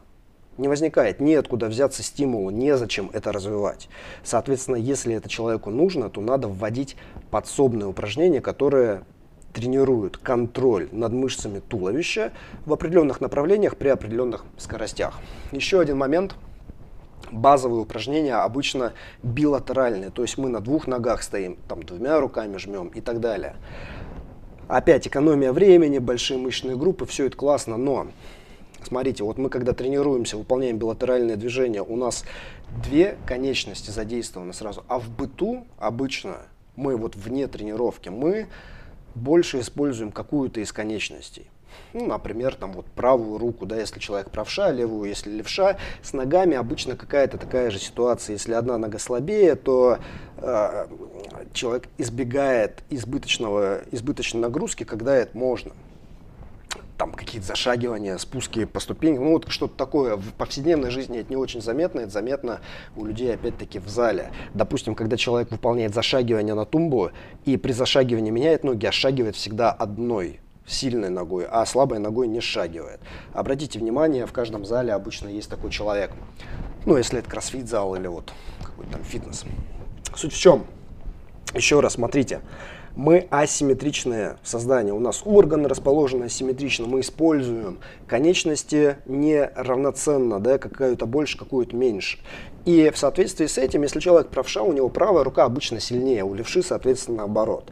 Не 0.58 0.68
возникает, 0.68 1.20
неоткуда 1.20 1.66
взяться 1.66 2.04
стимулу, 2.04 2.50
незачем 2.50 3.10
это 3.12 3.32
развивать. 3.32 3.88
Соответственно, 4.22 4.76
если 4.76 5.14
это 5.14 5.28
человеку 5.28 5.70
нужно, 5.70 6.08
то 6.08 6.20
надо 6.20 6.46
вводить 6.46 6.96
подсобные 7.30 7.88
упражнения, 7.88 8.40
которые 8.40 9.02
тренируют 9.52 10.18
контроль 10.18 10.88
над 10.92 11.12
мышцами 11.12 11.58
туловища 11.58 12.32
в 12.66 12.72
определенных 12.72 13.20
направлениях 13.20 13.76
при 13.76 13.88
определенных 13.88 14.44
скоростях. 14.56 15.18
Еще 15.50 15.80
один 15.80 15.98
момент– 15.98 16.36
базовые 17.30 17.82
упражнения 17.82 18.34
обычно 18.34 18.92
билатеральные, 19.22 20.10
то 20.10 20.22
есть 20.22 20.38
мы 20.38 20.48
на 20.48 20.60
двух 20.60 20.86
ногах 20.86 21.22
стоим, 21.22 21.56
там 21.68 21.82
двумя 21.82 22.20
руками 22.20 22.56
жмем 22.56 22.88
и 22.88 23.00
так 23.00 23.20
далее. 23.20 23.56
Опять 24.68 25.08
экономия 25.08 25.52
времени, 25.52 25.98
большие 25.98 26.38
мышечные 26.38 26.76
группы, 26.76 27.04
все 27.06 27.26
это 27.26 27.36
классно, 27.36 27.76
но 27.76 28.08
смотрите, 28.82 29.24
вот 29.24 29.36
мы 29.36 29.48
когда 29.48 29.72
тренируемся, 29.72 30.36
выполняем 30.36 30.78
билатеральные 30.78 31.36
движения, 31.36 31.82
у 31.82 31.96
нас 31.96 32.24
две 32.84 33.16
конечности 33.26 33.90
задействованы 33.90 34.52
сразу, 34.52 34.84
а 34.86 35.00
в 35.00 35.10
быту 35.10 35.66
обычно 35.78 36.36
мы 36.76 36.96
вот 36.96 37.16
вне 37.16 37.46
тренировки, 37.48 38.08
мы 38.08 38.46
больше 39.14 39.60
используем 39.60 40.12
какую-то 40.12 40.60
из 40.60 40.72
конечностей. 40.72 41.48
Ну, 41.92 42.06
например, 42.06 42.54
там 42.54 42.72
вот 42.72 42.86
правую 42.86 43.38
руку, 43.38 43.66
да, 43.66 43.76
если 43.76 43.98
человек 43.98 44.30
правша, 44.30 44.70
левую, 44.70 45.08
если 45.08 45.30
левша. 45.30 45.76
С 46.02 46.12
ногами 46.12 46.56
обычно 46.56 46.96
какая-то 46.96 47.38
такая 47.38 47.70
же 47.70 47.78
ситуация. 47.78 48.34
Если 48.34 48.52
одна 48.52 48.78
нога 48.78 48.98
слабее, 48.98 49.56
то 49.56 49.98
э, 50.38 50.86
человек 51.52 51.88
избегает 51.98 52.82
избыточного, 52.90 53.80
избыточной 53.90 54.40
нагрузки, 54.40 54.84
когда 54.84 55.16
это 55.16 55.36
можно 55.36 55.72
там 57.00 57.12
какие-то 57.12 57.46
зашагивания, 57.46 58.18
спуски 58.18 58.66
по 58.66 58.78
ступенькам, 58.78 59.24
ну 59.24 59.30
вот 59.32 59.48
что-то 59.48 59.74
такое. 59.74 60.16
В 60.16 60.34
повседневной 60.34 60.90
жизни 60.90 61.18
это 61.18 61.30
не 61.30 61.36
очень 61.36 61.62
заметно, 61.62 62.00
это 62.00 62.10
заметно 62.10 62.60
у 62.94 63.06
людей 63.06 63.32
опять-таки 63.32 63.78
в 63.78 63.88
зале. 63.88 64.32
Допустим, 64.52 64.94
когда 64.94 65.16
человек 65.16 65.50
выполняет 65.50 65.94
зашагивание 65.94 66.52
на 66.52 66.66
тумбу 66.66 67.10
и 67.46 67.56
при 67.56 67.72
зашагивании 67.72 68.30
меняет 68.30 68.64
ноги, 68.64 68.84
ошагивает 68.84 69.34
всегда 69.34 69.72
одной 69.72 70.40
сильной 70.66 71.10
ногой, 71.10 71.46
а 71.50 71.64
слабой 71.66 71.98
ногой 71.98 72.28
не 72.28 72.40
шагивает. 72.40 73.00
Обратите 73.32 73.78
внимание, 73.78 74.26
в 74.26 74.32
каждом 74.32 74.64
зале 74.64 74.92
обычно 74.92 75.28
есть 75.28 75.50
такой 75.50 75.70
человек. 75.70 76.12
Ну, 76.86 76.96
если 76.96 77.18
это 77.18 77.28
кроссфит-зал 77.28 77.94
или 77.96 78.06
вот 78.06 78.32
какой-то 78.62 78.92
там 78.92 79.04
фитнес. 79.04 79.44
Суть 80.14 80.32
в 80.32 80.38
чем? 80.38 80.66
Еще 81.54 81.80
раз, 81.80 81.94
смотрите. 81.94 82.40
Мы 82.96 83.28
асимметричное 83.30 84.38
создание. 84.42 84.92
У 84.92 84.98
нас 84.98 85.22
органы 85.24 85.68
расположены 85.68 86.24
асимметрично. 86.24 86.86
Мы 86.86 87.00
используем 87.00 87.78
конечности 88.06 88.96
неравноценно, 89.06 90.40
да, 90.40 90.58
какую-то 90.58 91.06
больше, 91.06 91.38
какую-то 91.38 91.76
меньше. 91.76 92.18
И 92.64 92.90
в 92.90 92.98
соответствии 92.98 93.46
с 93.46 93.58
этим, 93.58 93.82
если 93.82 94.00
человек 94.00 94.28
правша, 94.28 94.62
у 94.62 94.72
него 94.72 94.88
правая 94.88 95.24
рука 95.24 95.44
обычно 95.44 95.80
сильнее, 95.80 96.24
у 96.24 96.34
левши, 96.34 96.62
соответственно, 96.62 97.18
наоборот. 97.18 97.70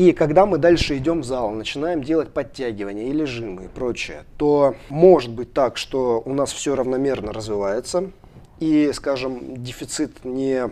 И 0.00 0.12
когда 0.12 0.46
мы 0.46 0.56
дальше 0.56 0.96
идем 0.96 1.20
в 1.20 1.24
зал, 1.26 1.50
начинаем 1.50 2.02
делать 2.02 2.30
подтягивания 2.30 3.08
или 3.08 3.24
жимы 3.24 3.66
и 3.66 3.68
прочее, 3.68 4.24
то 4.38 4.74
может 4.88 5.30
быть 5.30 5.52
так, 5.52 5.76
что 5.76 6.22
у 6.24 6.32
нас 6.32 6.54
все 6.54 6.74
равномерно 6.74 7.34
развивается, 7.34 8.10
и, 8.60 8.92
скажем, 8.94 9.62
дефицит 9.62 10.24
не 10.24 10.70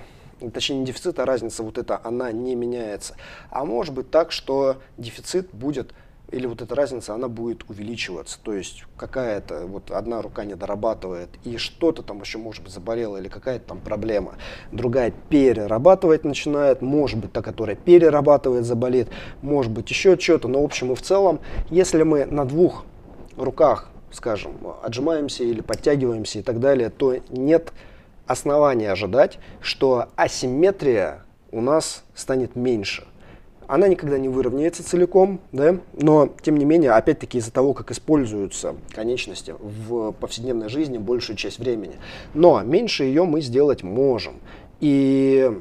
точнее 0.55 0.79
не 0.79 0.87
дефицит, 0.87 1.19
а 1.19 1.27
разница 1.27 1.63
вот 1.63 1.77
эта, 1.77 2.01
она 2.05 2.33
не 2.33 2.55
меняется. 2.55 3.17
А 3.51 3.67
может 3.67 3.93
быть 3.93 4.11
так, 4.11 4.33
что 4.33 4.81
дефицит 4.97 5.51
будет 5.53 5.93
или 6.31 6.47
вот 6.47 6.61
эта 6.61 6.75
разница, 6.75 7.15
она 7.15 7.29
будет 7.29 7.69
увеличиваться. 7.69 8.39
То 8.43 8.53
есть 8.53 8.85
какая-то 8.97 9.67
вот 9.67 9.91
одна 9.91 10.21
рука 10.21 10.45
не 10.45 10.55
дорабатывает, 10.55 11.31
и 11.45 11.57
что-то 11.57 12.03
там 12.03 12.21
еще 12.21 12.39
может 12.39 12.63
быть 12.63 12.73
заболело, 12.73 13.17
или 13.17 13.29
какая-то 13.29 13.69
там 13.69 13.81
проблема. 13.81 14.35
Другая 14.71 15.13
перерабатывать 15.31 16.25
начинает, 16.25 16.83
может 16.83 17.19
быть 17.19 17.33
та, 17.33 17.41
которая 17.41 17.77
перерабатывает, 17.77 18.65
заболит, 18.65 19.09
может 19.41 19.73
быть 19.73 19.89
еще 19.89 20.19
что-то. 20.19 20.49
Но 20.49 20.61
в 20.63 20.65
общем 20.65 20.93
и 20.93 20.95
в 20.95 21.03
целом, 21.03 21.41
если 21.71 22.03
мы 22.03 22.27
на 22.27 22.45
двух 22.45 22.85
руках, 23.37 23.89
скажем, 24.11 24.53
отжимаемся 24.83 25.45
или 25.45 25.61
подтягиваемся 25.61 26.41
и 26.41 26.43
так 26.43 26.61
далее, 26.61 26.91
то 26.91 27.17
нет 27.31 27.73
основания 28.27 28.93
ожидать, 28.93 29.39
что 29.63 30.09
асимметрия 30.17 31.25
у 31.51 31.63
нас 31.63 32.05
станет 32.15 32.55
меньше– 32.55 33.07
она 33.69 33.87
никогда 33.87 34.19
не 34.19 34.29
выровняется 34.29 34.83
целиком, 34.83 35.41
да, 35.53 35.77
но 35.93 36.35
тем 36.43 36.57
не 36.57 36.65
менее, 36.65 36.93
опять-таки 36.93 37.39
из-за 37.39 37.53
того, 37.53 37.75
как 37.75 37.91
используются 37.91 38.75
конечности 38.95 39.55
в 39.61 40.13
повседневной 40.13 40.71
жизни 40.71 40.97
большую 40.97 41.37
часть 41.37 41.59
времени. 41.59 41.97
Но 42.35 42.61
меньше 42.63 43.05
ее 43.05 43.25
мы 43.25 43.43
сделать 43.43 43.83
можем. 43.83 44.41
И 44.81 45.53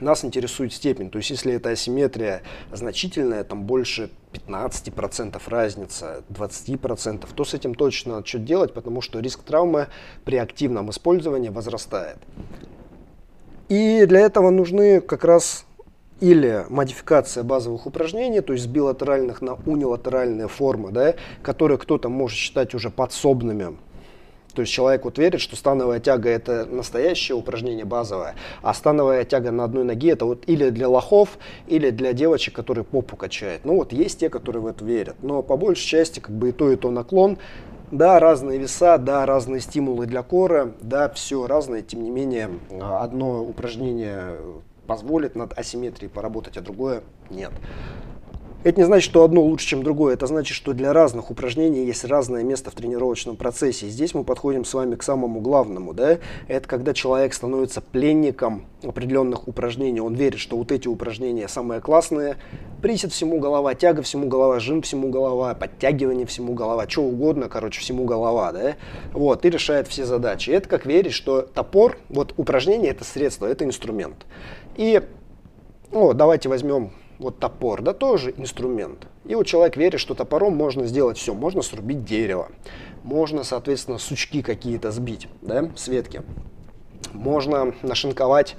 нас 0.00 0.24
интересует 0.24 0.72
степень. 0.72 1.10
То 1.10 1.18
есть, 1.18 1.30
если 1.30 1.54
эта 1.54 1.70
асимметрия 1.70 2.42
значительная, 2.72 3.42
там 3.42 3.64
больше 3.64 4.10
15% 4.32 5.40
разница, 5.46 6.22
20%, 6.30 7.26
то 7.34 7.44
с 7.44 7.54
этим 7.54 7.74
точно 7.74 8.14
надо 8.14 8.26
что-то 8.26 8.44
делать, 8.44 8.72
потому 8.72 9.00
что 9.00 9.18
риск 9.18 9.42
травмы 9.42 9.88
при 10.24 10.36
активном 10.36 10.90
использовании 10.90 11.48
возрастает. 11.48 12.18
И 13.68 14.04
для 14.06 14.20
этого 14.20 14.50
нужны 14.50 15.00
как 15.00 15.24
раз 15.24 15.66
или 16.24 16.64
модификация 16.70 17.44
базовых 17.44 17.86
упражнений, 17.86 18.40
то 18.40 18.54
есть 18.54 18.64
с 18.64 18.66
билатеральных 18.66 19.42
на 19.42 19.58
унилатеральные 19.66 20.48
формы, 20.48 20.90
да, 20.90 21.14
которые 21.42 21.76
кто-то 21.76 22.08
может 22.08 22.38
считать 22.38 22.74
уже 22.74 22.88
подсобными. 22.88 23.76
То 24.54 24.62
есть 24.62 24.72
человек 24.72 25.04
вот 25.04 25.18
верит, 25.18 25.42
что 25.42 25.54
становая 25.54 26.00
тяга 26.00 26.30
это 26.30 26.64
настоящее 26.64 27.36
упражнение 27.36 27.84
базовое, 27.84 28.36
а 28.62 28.72
становая 28.72 29.26
тяга 29.26 29.50
на 29.50 29.64
одной 29.64 29.84
ноге 29.84 30.12
это 30.12 30.24
вот 30.24 30.44
или 30.46 30.70
для 30.70 30.88
лохов, 30.88 31.38
или 31.66 31.90
для 31.90 32.14
девочек, 32.14 32.54
которые 32.54 32.84
попу 32.84 33.16
качают. 33.16 33.66
Ну 33.66 33.74
вот 33.74 33.92
есть 33.92 34.20
те, 34.20 34.30
которые 34.30 34.62
в 34.62 34.66
это 34.66 34.82
верят. 34.82 35.16
Но 35.20 35.42
по 35.42 35.58
большей 35.58 35.84
части 35.84 36.20
как 36.20 36.34
бы 36.34 36.50
и 36.50 36.52
то, 36.52 36.70
и 36.70 36.76
то 36.76 36.90
наклон. 36.90 37.36
Да, 37.90 38.18
разные 38.18 38.58
веса, 38.58 38.96
да, 38.96 39.26
разные 39.26 39.60
стимулы 39.60 40.06
для 40.06 40.22
кора, 40.22 40.72
да, 40.80 41.10
все 41.10 41.46
разное. 41.46 41.82
Тем 41.82 42.02
не 42.02 42.10
менее, 42.10 42.48
одно 42.80 43.44
упражнение 43.44 44.38
позволит 44.86 45.34
над 45.34 45.56
асимметрией 45.58 46.10
поработать, 46.10 46.56
а 46.56 46.60
другое 46.60 47.04
нет. 47.30 47.52
Это 48.64 48.80
не 48.80 48.86
значит, 48.86 49.04
что 49.04 49.24
одно 49.24 49.42
лучше, 49.42 49.66
чем 49.66 49.82
другое. 49.82 50.14
Это 50.14 50.26
значит, 50.26 50.56
что 50.56 50.72
для 50.72 50.94
разных 50.94 51.30
упражнений 51.30 51.84
есть 51.84 52.02
разное 52.06 52.42
место 52.42 52.70
в 52.70 52.74
тренировочном 52.74 53.36
процессе. 53.36 53.86
И 53.86 53.90
здесь 53.90 54.14
мы 54.14 54.24
подходим 54.24 54.64
с 54.64 54.72
вами 54.72 54.94
к 54.94 55.02
самому 55.02 55.42
главному. 55.42 55.92
Да? 55.92 56.16
Это 56.48 56.66
когда 56.66 56.94
человек 56.94 57.34
становится 57.34 57.82
пленником 57.82 58.64
определенных 58.82 59.48
упражнений. 59.48 60.00
Он 60.00 60.14
верит, 60.14 60.40
что 60.40 60.56
вот 60.56 60.72
эти 60.72 60.88
упражнения 60.88 61.46
самые 61.46 61.82
классные. 61.82 62.38
Присед 62.80 63.12
всему 63.12 63.38
голова, 63.38 63.74
тяга 63.74 64.00
всему 64.00 64.28
голова, 64.28 64.58
жим 64.60 64.80
всему 64.80 65.10
голова, 65.10 65.54
подтягивание 65.54 66.24
всему 66.24 66.54
голова, 66.54 66.88
что 66.88 67.02
угодно, 67.02 67.50
короче, 67.50 67.82
всему 67.82 68.06
голова. 68.06 68.50
Да? 68.52 68.76
Вот, 69.12 69.44
и 69.44 69.50
решает 69.50 69.88
все 69.88 70.06
задачи. 70.06 70.48
Это 70.48 70.70
как 70.70 70.86
верить, 70.86 71.12
что 71.12 71.42
топор, 71.42 71.98
вот 72.08 72.32
упражнение 72.38 72.92
это 72.92 73.04
средство, 73.04 73.44
это 73.44 73.66
инструмент. 73.66 74.24
И 74.76 75.02
ну, 75.92 76.14
давайте 76.14 76.48
возьмем 76.48 76.92
вот 77.18 77.38
топор, 77.38 77.82
да, 77.82 77.92
тоже 77.92 78.34
инструмент. 78.36 79.06
И 79.24 79.34
вот 79.34 79.46
человек 79.46 79.76
верит, 79.76 80.00
что 80.00 80.14
топором 80.14 80.56
можно 80.56 80.86
сделать 80.86 81.16
все. 81.18 81.34
Можно 81.34 81.62
срубить 81.62 82.04
дерево, 82.04 82.48
можно, 83.02 83.44
соответственно, 83.44 83.98
сучки 83.98 84.42
какие-то 84.42 84.90
сбить, 84.90 85.28
да, 85.42 85.70
с 85.76 85.88
ветки. 85.88 86.22
Можно 87.12 87.74
нашинковать 87.82 88.56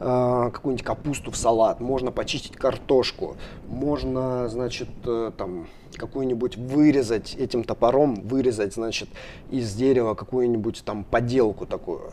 э, 0.00 0.50
какую-нибудь 0.52 0.84
капусту 0.84 1.30
в 1.30 1.36
салат, 1.36 1.80
можно 1.80 2.10
почистить 2.10 2.56
картошку, 2.56 3.36
можно, 3.68 4.48
значит, 4.48 4.88
э, 5.04 5.32
там 5.36 5.66
какую-нибудь 5.96 6.56
вырезать 6.56 7.34
этим 7.34 7.64
топором, 7.64 8.14
вырезать, 8.14 8.74
значит, 8.74 9.08
из 9.50 9.74
дерева 9.74 10.14
какую-нибудь 10.14 10.82
там 10.84 11.04
поделку 11.04 11.66
такую. 11.66 12.12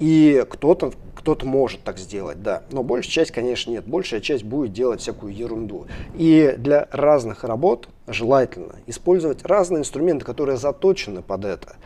И 0.00 0.44
кто-то 0.48 0.92
кто-то 1.24 1.46
может 1.46 1.82
так 1.82 1.96
сделать, 1.96 2.42
да. 2.42 2.64
Но 2.70 2.82
большая 2.82 3.10
часть, 3.10 3.30
конечно, 3.30 3.70
нет. 3.70 3.86
Большая 3.86 4.20
часть 4.20 4.44
будет 4.44 4.74
делать 4.74 5.00
всякую 5.00 5.34
ерунду. 5.34 5.86
И 6.14 6.54
для 6.58 6.86
разных 6.92 7.44
работ 7.44 7.88
желательно 8.06 8.74
использовать 8.86 9.42
разные 9.42 9.80
инструменты, 9.80 10.26
которые 10.26 10.58
заточены 10.58 11.22
под 11.22 11.46
это. 11.46 11.76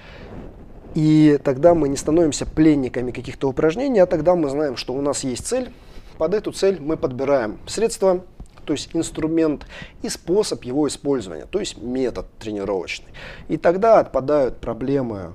И 0.97 1.39
тогда 1.45 1.75
мы 1.75 1.89
не 1.89 1.97
становимся 1.97 2.47
пленниками 2.47 3.13
каких-то 3.13 3.49
упражнений, 3.49 4.01
а 4.01 4.07
тогда 4.07 4.35
мы 4.35 4.49
знаем, 4.49 4.77
что 4.77 4.93
у 4.93 5.01
нас 5.01 5.23
есть 5.23 5.47
цель. 5.47 5.71
Под 6.17 6.35
эту 6.35 6.51
цель 6.51 6.81
мы 6.81 6.97
подбираем 6.97 7.59
средства, 7.69 8.25
то 8.65 8.73
есть 8.73 8.91
инструмент 8.93 9.69
и 10.03 10.09
способ 10.09 10.65
его 10.65 10.89
использования, 10.89 11.47
то 11.47 11.61
есть 11.61 11.81
метод 11.81 12.27
тренировочный. 12.41 13.09
И 13.47 13.57
тогда 13.57 14.01
отпадают 14.01 14.57
проблемы 14.57 15.35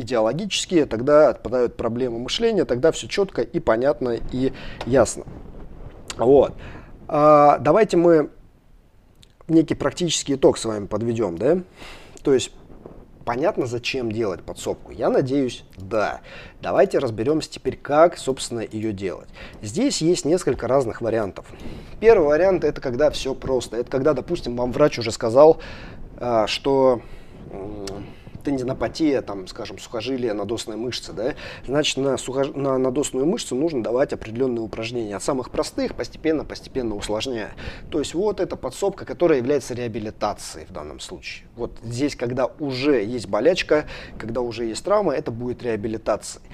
идеологические, 0.00 0.86
тогда 0.86 1.30
отпадают 1.30 1.76
проблемы 1.76 2.18
мышления, 2.18 2.64
тогда 2.64 2.92
все 2.92 3.08
четко 3.08 3.42
и 3.42 3.60
понятно 3.60 4.18
и 4.32 4.52
ясно. 4.86 5.24
Вот. 6.16 6.54
А, 7.08 7.58
давайте 7.58 7.96
мы 7.96 8.30
некий 9.48 9.74
практический 9.74 10.34
итог 10.34 10.58
с 10.58 10.64
вами 10.64 10.86
подведем, 10.86 11.36
да? 11.36 11.58
То 12.22 12.34
есть 12.34 12.52
понятно, 13.24 13.66
зачем 13.66 14.10
делать 14.12 14.42
подсобку? 14.42 14.92
Я 14.92 15.10
надеюсь, 15.10 15.64
да. 15.76 16.20
Давайте 16.60 16.98
разберемся 16.98 17.50
теперь, 17.50 17.76
как, 17.76 18.18
собственно, 18.18 18.60
ее 18.60 18.92
делать. 18.92 19.28
Здесь 19.62 20.00
есть 20.00 20.24
несколько 20.24 20.68
разных 20.68 21.00
вариантов. 21.00 21.46
Первый 22.00 22.28
вариант 22.28 22.64
это 22.64 22.80
когда 22.80 23.10
все 23.10 23.34
просто. 23.34 23.76
Это 23.76 23.90
когда, 23.90 24.14
допустим, 24.14 24.56
вам 24.56 24.72
врач 24.72 24.98
уже 24.98 25.10
сказал, 25.12 25.60
а, 26.16 26.46
что 26.46 27.02
тендинопатия, 28.40 29.22
там, 29.22 29.46
скажем, 29.46 29.78
сухожилия, 29.78 30.34
надосные 30.34 30.76
мышцы, 30.76 31.12
да, 31.12 31.34
значит, 31.66 31.96
на, 31.96 32.16
сухож... 32.16 32.48
на 32.54 32.78
надосную 32.78 33.26
мышцу 33.26 33.54
нужно 33.54 33.82
давать 33.82 34.12
определенные 34.12 34.62
упражнения. 34.62 35.16
От 35.16 35.22
самых 35.22 35.50
простых 35.50 35.94
постепенно, 35.94 36.44
постепенно 36.44 36.94
усложняя. 36.94 37.52
То 37.90 37.98
есть 37.98 38.14
вот 38.14 38.40
эта 38.40 38.56
подсобка, 38.56 39.04
которая 39.04 39.38
является 39.38 39.74
реабилитацией 39.74 40.66
в 40.66 40.72
данном 40.72 41.00
случае. 41.00 41.46
Вот 41.56 41.78
здесь, 41.82 42.16
когда 42.16 42.46
уже 42.46 43.04
есть 43.04 43.28
болячка, 43.28 43.86
когда 44.18 44.40
уже 44.40 44.64
есть 44.64 44.84
травма, 44.84 45.14
это 45.14 45.30
будет 45.30 45.62
реабилитацией. 45.62 46.44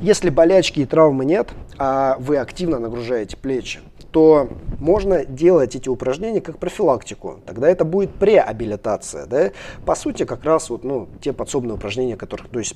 Если 0.00 0.28
болячки 0.28 0.80
и 0.80 0.84
травмы 0.84 1.24
нет, 1.24 1.50
а 1.78 2.16
вы 2.18 2.36
активно 2.36 2.78
нагружаете 2.78 3.36
плечи, 3.36 3.80
то 4.10 4.48
можно 4.78 5.24
делать 5.24 5.76
эти 5.76 5.88
упражнения 5.88 6.40
как 6.40 6.58
профилактику. 6.58 7.40
Тогда 7.46 7.68
это 7.68 7.84
будет 7.84 8.14
преабилитация. 8.14 9.26
Да? 9.26 9.50
По 9.84 9.94
сути, 9.94 10.24
как 10.24 10.44
раз 10.44 10.70
вот, 10.70 10.84
ну, 10.84 11.08
те 11.20 11.32
подсобные 11.32 11.74
упражнения, 11.74 12.16
которых, 12.16 12.48
то 12.48 12.58
есть 12.58 12.74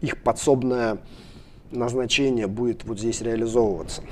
их 0.00 0.22
подсобное 0.22 0.98
назначение 1.70 2.46
будет 2.46 2.84
вот 2.84 2.98
здесь 2.98 3.20
реализовываться. 3.20 4.02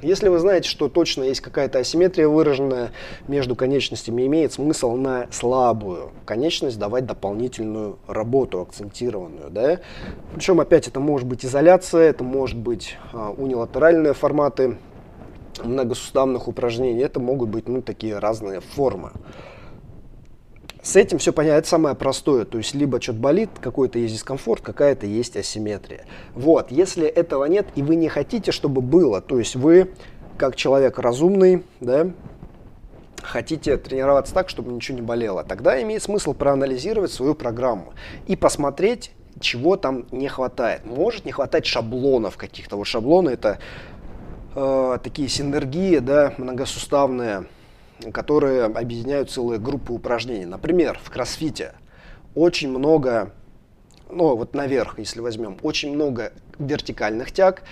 Если 0.00 0.28
вы 0.28 0.38
знаете, 0.38 0.68
что 0.68 0.88
точно 0.88 1.24
есть 1.24 1.40
какая-то 1.40 1.80
асимметрия 1.80 2.28
выраженная 2.28 2.92
между 3.26 3.56
конечностями, 3.56 4.26
имеет 4.26 4.52
смысл 4.52 4.92
на 4.92 5.26
слабую 5.32 6.12
конечность 6.24 6.78
давать 6.78 7.04
дополнительную 7.04 7.98
работу, 8.06 8.60
акцентированную. 8.60 9.50
Да? 9.50 9.80
Причем 10.34 10.60
опять 10.60 10.86
это 10.86 11.00
может 11.00 11.26
быть 11.26 11.44
изоляция, 11.44 12.10
это 12.10 12.22
может 12.22 12.56
быть 12.56 12.96
а, 13.12 13.34
унилатеральные 13.36 14.14
форматы 14.14 14.78
многосуставных 15.64 16.48
упражнений. 16.48 17.00
Это 17.00 17.20
могут 17.20 17.48
быть 17.48 17.68
ну, 17.68 17.82
такие 17.82 18.18
разные 18.18 18.60
формы. 18.60 19.12
С 20.82 20.96
этим 20.96 21.18
все 21.18 21.32
понятно, 21.32 21.68
самое 21.68 21.94
простое. 21.94 22.44
То 22.44 22.58
есть 22.58 22.74
либо 22.74 23.00
что-то 23.00 23.18
болит, 23.18 23.50
какой-то 23.60 23.98
есть 23.98 24.14
дискомфорт, 24.14 24.62
какая-то 24.62 25.06
есть 25.06 25.36
асимметрия. 25.36 26.06
Вот, 26.34 26.70
если 26.70 27.06
этого 27.06 27.44
нет 27.44 27.66
и 27.74 27.82
вы 27.82 27.96
не 27.96 28.08
хотите, 28.08 28.52
чтобы 28.52 28.80
было, 28.80 29.20
то 29.20 29.38
есть 29.38 29.54
вы 29.54 29.90
как 30.38 30.56
человек 30.56 30.98
разумный, 30.98 31.64
да, 31.80 32.10
хотите 33.22 33.76
тренироваться 33.76 34.32
так, 34.32 34.48
чтобы 34.48 34.72
ничего 34.72 34.96
не 34.96 35.02
болело, 35.02 35.44
тогда 35.44 35.82
имеет 35.82 36.02
смысл 36.02 36.32
проанализировать 36.32 37.12
свою 37.12 37.34
программу 37.34 37.92
и 38.26 38.36
посмотреть, 38.36 39.10
чего 39.40 39.76
там 39.76 40.06
не 40.10 40.28
хватает. 40.28 40.86
Может 40.86 41.24
не 41.24 41.32
хватать 41.32 41.66
шаблонов 41.66 42.36
каких-то. 42.36 42.76
Вот 42.76 42.86
шаблоны 42.86 43.30
это 43.30 43.58
э, 44.58 44.98
такие 45.02 45.28
синергии, 45.28 45.98
да, 45.98 46.34
многосуставные, 46.38 47.46
которые 48.12 48.64
объединяют 48.64 49.30
целые 49.30 49.58
группы 49.58 49.92
упражнений. 49.92 50.46
Например, 50.46 50.98
в 51.02 51.10
кроссфите 51.10 51.74
очень 52.34 52.70
много 52.70 53.32
ну 54.10 54.36
вот 54.36 54.54
наверх, 54.54 54.98
если 54.98 55.20
возьмем, 55.20 55.58
очень 55.62 55.94
много 55.94 56.32
вертикальных 56.58 57.32
тяг, 57.32 57.62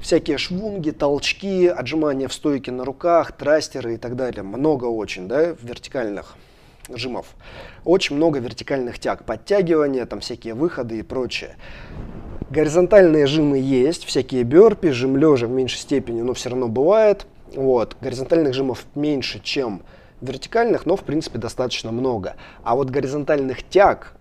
всякие 0.00 0.38
швунги, 0.38 0.90
толчки, 0.90 1.66
отжимания 1.66 2.28
в 2.28 2.32
стойке 2.32 2.70
на 2.70 2.84
руках, 2.84 3.32
трастеры 3.32 3.94
и 3.94 3.96
так 3.96 4.16
далее. 4.16 4.42
Много 4.42 4.84
очень, 4.84 5.28
да, 5.28 5.54
вертикальных 5.60 6.36
жимов. 6.88 7.26
Очень 7.84 8.16
много 8.16 8.38
вертикальных 8.38 8.98
тяг, 8.98 9.24
подтягивания, 9.24 10.06
там 10.06 10.20
всякие 10.20 10.54
выходы 10.54 10.98
и 10.98 11.02
прочее. 11.02 11.56
Горизонтальные 12.48 13.26
жимы 13.26 13.58
есть, 13.58 14.04
всякие 14.04 14.44
бёрпи, 14.44 14.90
жим 14.90 15.16
лежа 15.16 15.48
в 15.48 15.50
меньшей 15.50 15.78
степени, 15.78 16.20
но 16.20 16.32
все 16.32 16.50
равно 16.50 16.68
бывает. 16.68 17.26
Вот. 17.54 17.96
Горизонтальных 18.00 18.54
жимов 18.54 18.84
меньше, 18.94 19.40
чем 19.42 19.82
вертикальных, 20.20 20.86
но 20.86 20.94
в 20.94 21.02
принципе 21.02 21.38
достаточно 21.38 21.90
много. 21.90 22.36
А 22.62 22.76
вот 22.76 22.90
горизонтальных 22.90 23.64
тяг 23.64 24.12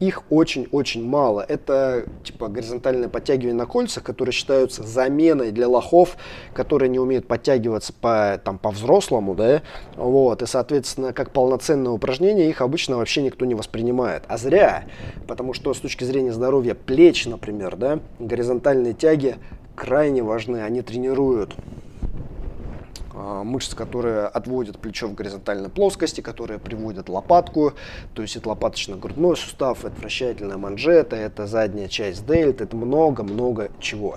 их 0.00 0.22
очень-очень 0.30 1.06
мало. 1.06 1.44
Это 1.46 2.06
типа 2.24 2.48
горизонтальное 2.48 3.08
подтягивание 3.08 3.54
на 3.54 3.66
кольцах, 3.66 4.02
которые 4.02 4.32
считаются 4.32 4.82
заменой 4.82 5.52
для 5.52 5.68
лохов, 5.68 6.16
которые 6.54 6.88
не 6.88 6.98
умеют 6.98 7.28
подтягиваться 7.28 7.92
по, 7.92 8.40
там, 8.42 8.58
по-взрослому, 8.58 9.34
да, 9.34 9.62
вот, 9.96 10.42
и, 10.42 10.46
соответственно, 10.46 11.12
как 11.12 11.32
полноценное 11.32 11.92
упражнение 11.92 12.48
их 12.48 12.62
обычно 12.62 12.96
вообще 12.96 13.22
никто 13.22 13.44
не 13.44 13.54
воспринимает. 13.54 14.24
А 14.26 14.38
зря, 14.38 14.84
потому 15.28 15.52
что 15.52 15.74
с 15.74 15.78
точки 15.78 16.04
зрения 16.04 16.32
здоровья 16.32 16.74
плеч, 16.74 17.26
например, 17.26 17.76
да, 17.76 18.00
горизонтальные 18.18 18.94
тяги 18.94 19.36
крайне 19.74 20.22
важны, 20.22 20.62
они 20.62 20.80
тренируют 20.82 21.54
а, 23.12 23.42
мышцы, 23.44 23.74
которые 23.74 24.26
отводят 24.26 24.78
плечо 24.78 25.08
в 25.08 25.14
горизонтальной 25.14 25.68
плоскости, 25.68 26.20
которые 26.20 26.58
приводят 26.58 27.08
лопатку, 27.08 27.72
то 28.14 28.22
есть 28.22 28.36
это 28.36 28.48
лопаточно-грудной 28.48 29.36
сустав, 29.36 29.84
это 29.84 30.00
вращательная 30.00 30.56
манжета, 30.56 31.16
это 31.16 31.46
задняя 31.46 31.88
часть 31.88 32.26
дельт, 32.26 32.60
это 32.60 32.76
много-много 32.76 33.70
чего. 33.80 34.16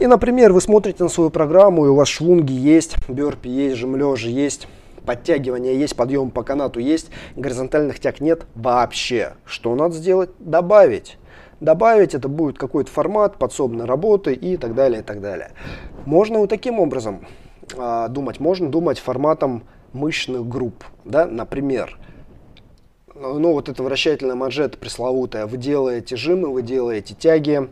И, 0.00 0.06
например, 0.06 0.52
вы 0.52 0.60
смотрите 0.60 1.02
на 1.02 1.08
свою 1.08 1.30
программу, 1.30 1.86
и 1.86 1.88
у 1.88 1.94
вас 1.94 2.08
швунги 2.08 2.52
есть, 2.52 2.96
бёрпи 3.08 3.48
есть, 3.48 3.76
жим 3.76 3.96
лежа 3.96 4.28
есть, 4.28 4.66
подтягивания 5.04 5.74
есть, 5.74 5.96
подъем 5.96 6.30
по 6.30 6.42
канату 6.42 6.80
есть, 6.80 7.10
горизонтальных 7.36 8.00
тяг 8.00 8.20
нет 8.20 8.46
вообще. 8.54 9.34
Что 9.44 9.74
надо 9.74 9.94
сделать? 9.94 10.30
Добавить. 10.38 11.18
Добавить 11.60 12.14
это 12.14 12.28
будет 12.28 12.58
какой-то 12.58 12.90
формат 12.90 13.36
подсобной 13.36 13.84
работы 13.84 14.32
и 14.32 14.56
так 14.56 14.74
далее, 14.74 15.00
и 15.00 15.04
так 15.04 15.20
далее. 15.20 15.52
Можно 16.06 16.40
вот 16.40 16.50
таким 16.50 16.80
образом 16.80 17.24
а, 17.76 18.08
думать? 18.08 18.40
Можно 18.40 18.68
думать 18.68 18.98
форматом 18.98 19.64
мышечных 19.92 20.46
групп. 20.48 20.84
Да? 21.04 21.26
Например, 21.26 21.98
ну 23.14 23.52
вот 23.52 23.68
эта 23.68 23.82
вращательная 23.82 24.34
манжета 24.34 24.78
пресловутая, 24.78 25.46
вы 25.46 25.56
делаете 25.56 26.16
жимы, 26.16 26.48
вы 26.48 26.62
делаете 26.62 27.14
тяги, 27.14 27.68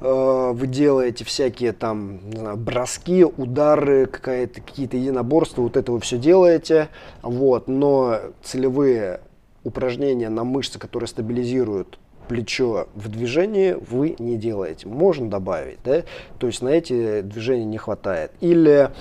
э, 0.00 0.50
вы 0.52 0.66
делаете 0.66 1.24
всякие 1.24 1.72
там 1.72 2.20
знаю, 2.32 2.56
броски, 2.56 3.24
удары, 3.24 4.06
какие-то 4.06 4.96
единоборства, 4.96 5.62
вот 5.62 5.76
это 5.76 5.92
вы 5.92 6.00
все 6.00 6.18
делаете, 6.18 6.88
вот, 7.22 7.68
но 7.68 8.18
целевые 8.42 9.20
упражнения 9.64 10.28
на 10.28 10.44
мышцы, 10.44 10.78
которые 10.78 11.08
стабилизируют 11.08 11.98
плечо 12.30 12.86
в 12.94 13.08
движении 13.08 13.72
вы 13.72 14.14
не 14.20 14.36
делаете. 14.36 14.86
Можно 14.86 15.28
добавить, 15.28 15.78
да? 15.84 16.04
То 16.38 16.46
есть 16.46 16.62
на 16.62 16.68
эти 16.68 17.22
движения 17.22 17.64
не 17.64 17.76
хватает. 17.76 18.30
Или, 18.40 18.92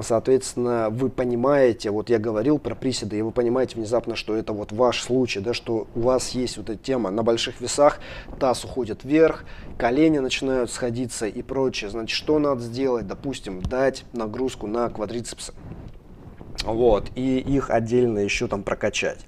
соответственно, 0.00 0.88
вы 0.88 1.10
понимаете, 1.10 1.90
вот 1.90 2.08
я 2.08 2.18
говорил 2.18 2.58
про 2.58 2.74
приседы, 2.74 3.18
и 3.18 3.22
вы 3.22 3.30
понимаете 3.30 3.76
внезапно, 3.76 4.16
что 4.16 4.34
это 4.34 4.54
вот 4.54 4.72
ваш 4.72 5.02
случай, 5.02 5.40
да, 5.40 5.52
что 5.52 5.86
у 5.94 6.00
вас 6.00 6.30
есть 6.30 6.56
вот 6.56 6.70
эта 6.70 6.82
тема 6.82 7.10
на 7.10 7.22
больших 7.22 7.60
весах, 7.60 8.00
таз 8.40 8.64
уходит 8.64 9.04
вверх, 9.04 9.44
колени 9.76 10.20
начинают 10.20 10.70
сходиться 10.70 11.26
и 11.26 11.42
прочее. 11.42 11.90
Значит, 11.90 12.16
что 12.16 12.38
надо 12.38 12.62
сделать? 12.62 13.06
Допустим, 13.06 13.60
дать 13.60 14.06
нагрузку 14.14 14.66
на 14.66 14.88
квадрицепсы. 14.88 15.52
Вот, 16.64 17.10
и 17.16 17.38
их 17.38 17.68
отдельно 17.68 18.20
еще 18.20 18.46
там 18.46 18.62
прокачать. 18.62 19.26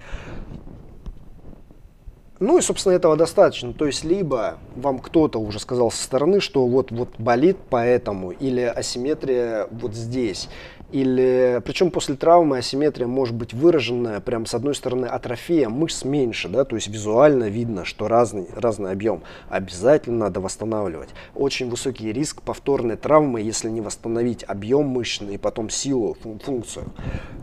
Ну 2.40 2.56
и, 2.56 2.62
собственно, 2.62 2.94
этого 2.94 3.16
достаточно. 3.16 3.74
То 3.74 3.84
есть, 3.84 4.02
либо 4.02 4.56
вам 4.74 4.98
кто-то 4.98 5.38
уже 5.38 5.60
сказал 5.60 5.90
со 5.90 6.02
стороны, 6.02 6.40
что 6.40 6.66
вот, 6.66 6.90
вот 6.90 7.10
болит 7.18 7.58
поэтому, 7.68 8.30
или 8.30 8.62
асимметрия 8.62 9.68
вот 9.70 9.94
здесь. 9.94 10.48
Или, 10.92 11.62
причем 11.64 11.92
после 11.92 12.16
травмы 12.16 12.58
асимметрия 12.58 13.06
может 13.06 13.36
быть 13.36 13.54
выраженная, 13.54 14.18
прям 14.20 14.44
с 14.44 14.54
одной 14.54 14.74
стороны 14.74 15.06
атрофия 15.06 15.68
мышц 15.68 16.04
меньше, 16.04 16.48
да, 16.48 16.64
то 16.64 16.74
есть 16.74 16.88
визуально 16.88 17.48
видно, 17.48 17.84
что 17.84 18.08
разный, 18.08 18.48
разный 18.56 18.90
объем. 18.90 19.22
Обязательно 19.48 20.18
надо 20.18 20.40
восстанавливать. 20.40 21.10
Очень 21.36 21.70
высокий 21.70 22.12
риск 22.12 22.42
повторной 22.42 22.96
травмы, 22.96 23.40
если 23.40 23.70
не 23.70 23.80
восстановить 23.80 24.44
объем 24.48 24.88
мышечный 24.88 25.34
и 25.34 25.38
потом 25.38 25.70
силу, 25.70 26.16
функцию. 26.44 26.86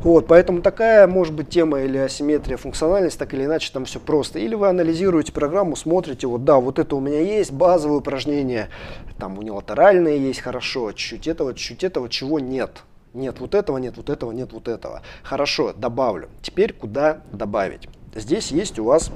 Вот, 0.03 0.27
поэтому 0.27 0.62
такая 0.62 1.07
может 1.07 1.33
быть 1.33 1.49
тема 1.49 1.79
или 1.81 1.97
асимметрия, 1.97 2.57
функциональность, 2.57 3.17
так 3.17 3.33
или 3.33 3.45
иначе 3.45 3.71
там 3.71 3.86
все 3.86 3.99
просто. 3.99 4.39
Или 4.39 4.55
вы 4.55 4.67
анализируете 4.67 5.31
программу, 5.31 5.77
смотрите, 5.77 6.27
вот 6.27 6.43
да, 6.43 6.57
вот 6.57 6.79
это 6.79 6.97
у 6.97 6.99
меня 6.99 7.21
есть, 7.21 7.53
базовые 7.53 7.99
упражнения, 7.99 8.67
там 9.17 9.39
унилатеральные 9.39 10.19
есть, 10.19 10.41
хорошо, 10.41 10.91
чуть-чуть 10.91 11.27
этого, 11.27 11.53
чуть-чуть 11.53 11.86
этого, 11.86 12.10
чего 12.10 12.39
нет. 12.39 12.83
Нет 13.17 13.39
вот 13.39 13.56
этого, 13.56 13.80
нет 13.80 13.97
вот 13.97 14.12
этого, 14.12 14.32
нет 14.32 14.53
вот 14.53 14.67
этого. 14.67 15.01
Хорошо, 15.23 15.73
добавлю. 15.73 16.30
Теперь 16.43 16.71
куда 16.71 17.21
добавить? 17.32 17.89
Здесь 18.13 18.51
есть 18.51 18.77
у 18.77 18.84
вас 18.84 19.12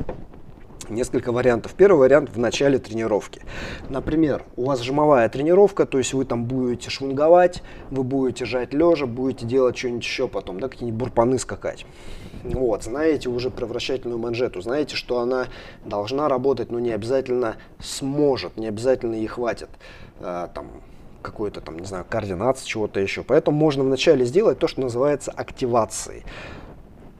несколько 0.89 1.31
вариантов. 1.31 1.75
Первый 1.75 1.99
вариант 1.99 2.31
в 2.31 2.39
начале 2.39 2.79
тренировки. 2.79 3.43
Например, 3.89 4.43
у 4.55 4.65
вас 4.65 4.79
жимовая 4.79 5.29
тренировка, 5.29 5.85
то 5.85 5.99
есть 5.99 6.13
вы 6.13 6.25
там 6.25 6.45
будете 6.45 6.89
швунговать, 6.89 7.61
вы 7.91 8.01
будете 8.01 8.45
жать 8.45 8.73
лежа, 8.73 9.05
будете 9.05 9.45
делать 9.45 9.77
что-нибудь 9.77 10.03
еще 10.03 10.27
потом, 10.27 10.59
да, 10.59 10.67
какие-нибудь 10.67 10.99
бурпаны 10.99 11.37
скакать. 11.37 11.85
Вот, 12.43 12.83
знаете 12.83 13.29
уже 13.29 13.51
про 13.51 13.67
вращательную 13.67 14.17
манжету, 14.17 14.61
знаете, 14.61 14.95
что 14.95 15.19
она 15.19 15.45
должна 15.85 16.27
работать, 16.27 16.71
но 16.71 16.79
не 16.79 16.91
обязательно 16.91 17.57
сможет, 17.79 18.57
не 18.57 18.67
обязательно 18.67 19.13
ей 19.13 19.27
хватит. 19.27 19.69
А, 20.19 20.47
там, 20.47 20.71
какой-то 21.21 21.62
там, 21.62 21.79
не 21.79 21.86
знаю, 21.86 22.05
координации, 22.07 22.65
чего-то 22.65 22.99
еще. 22.99 23.23
Поэтому 23.23 23.57
можно 23.57 23.84
вначале 23.84 24.25
сделать 24.25 24.60
то, 24.60 24.67
что 24.67 24.81
называется 24.81 25.31
активацией. 25.31 26.23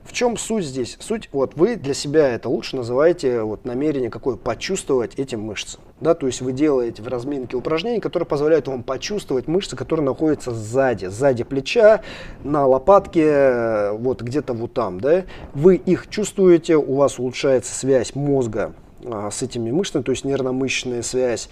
В 0.04 0.12
чем 0.12 0.36
суть 0.36 0.64
здесь? 0.64 0.96
Суть, 1.00 1.28
вот 1.32 1.54
вы 1.54 1.76
для 1.76 1.94
себя 1.94 2.28
это 2.28 2.48
лучше 2.48 2.76
называете 2.76 3.42
вот 3.42 3.64
намерение 3.64 4.10
какое 4.10 4.36
почувствовать 4.36 5.14
эти 5.16 5.36
мышцы. 5.36 5.78
Да, 6.00 6.14
то 6.14 6.26
есть 6.26 6.40
вы 6.40 6.52
делаете 6.52 7.02
в 7.02 7.08
разминке 7.08 7.56
упражнения, 7.56 8.00
которые 8.00 8.26
позволяют 8.26 8.66
вам 8.66 8.82
почувствовать 8.82 9.46
мышцы, 9.46 9.76
которые 9.76 10.04
находятся 10.04 10.50
сзади, 10.50 11.06
сзади 11.06 11.44
плеча, 11.44 12.02
на 12.42 12.66
лопатке, 12.66 13.92
вот 13.92 14.20
где-то 14.20 14.52
вот 14.52 14.74
там, 14.74 15.00
да. 15.00 15.24
Вы 15.54 15.76
их 15.76 16.08
чувствуете, 16.10 16.76
у 16.76 16.96
вас 16.96 17.18
улучшается 17.18 17.72
связь 17.72 18.14
мозга 18.16 18.74
а, 19.06 19.30
с 19.30 19.42
этими 19.42 19.70
мышцами, 19.70 20.02
то 20.02 20.10
есть 20.10 20.24
нервно-мышечная 20.24 21.02
связь 21.02 21.48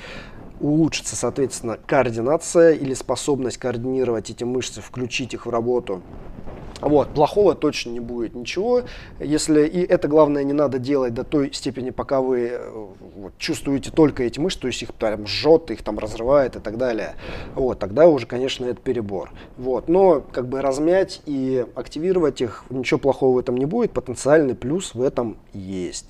улучшится, 0.60 1.16
соответственно, 1.16 1.78
координация 1.86 2.72
или 2.72 2.94
способность 2.94 3.58
координировать 3.58 4.30
эти 4.30 4.44
мышцы, 4.44 4.80
включить 4.80 5.34
их 5.34 5.46
в 5.46 5.50
работу. 5.50 6.02
Вот, 6.80 7.10
плохого 7.10 7.54
точно 7.54 7.90
не 7.90 8.00
будет 8.00 8.34
ничего. 8.34 8.82
Если 9.18 9.66
и 9.66 9.80
это 9.82 10.08
главное 10.08 10.44
не 10.44 10.52
надо 10.52 10.78
делать 10.78 11.12
до 11.12 11.24
той 11.24 11.52
степени, 11.52 11.90
пока 11.90 12.20
вы 12.20 12.48
э, 12.52 12.86
вот, 13.16 13.36
чувствуете 13.38 13.90
только 13.90 14.22
эти 14.22 14.40
мышцы, 14.40 14.60
то 14.60 14.66
есть 14.66 14.82
их 14.82 14.94
прям 14.94 15.26
жжет, 15.26 15.70
их 15.70 15.82
там 15.82 15.98
разрывает 15.98 16.56
и 16.56 16.60
так 16.60 16.78
далее. 16.78 17.16
Вот, 17.54 17.78
тогда 17.78 18.08
уже, 18.08 18.26
конечно, 18.26 18.64
это 18.64 18.80
перебор. 18.80 19.30
Вот, 19.58 19.88
но 19.88 20.20
как 20.20 20.48
бы 20.48 20.62
размять 20.62 21.20
и 21.26 21.66
активировать 21.74 22.40
их, 22.40 22.64
ничего 22.70 22.98
плохого 22.98 23.36
в 23.36 23.38
этом 23.38 23.56
не 23.56 23.66
будет, 23.66 23.92
потенциальный 23.92 24.54
плюс 24.54 24.94
в 24.94 25.02
этом 25.02 25.36
есть. 25.52 26.06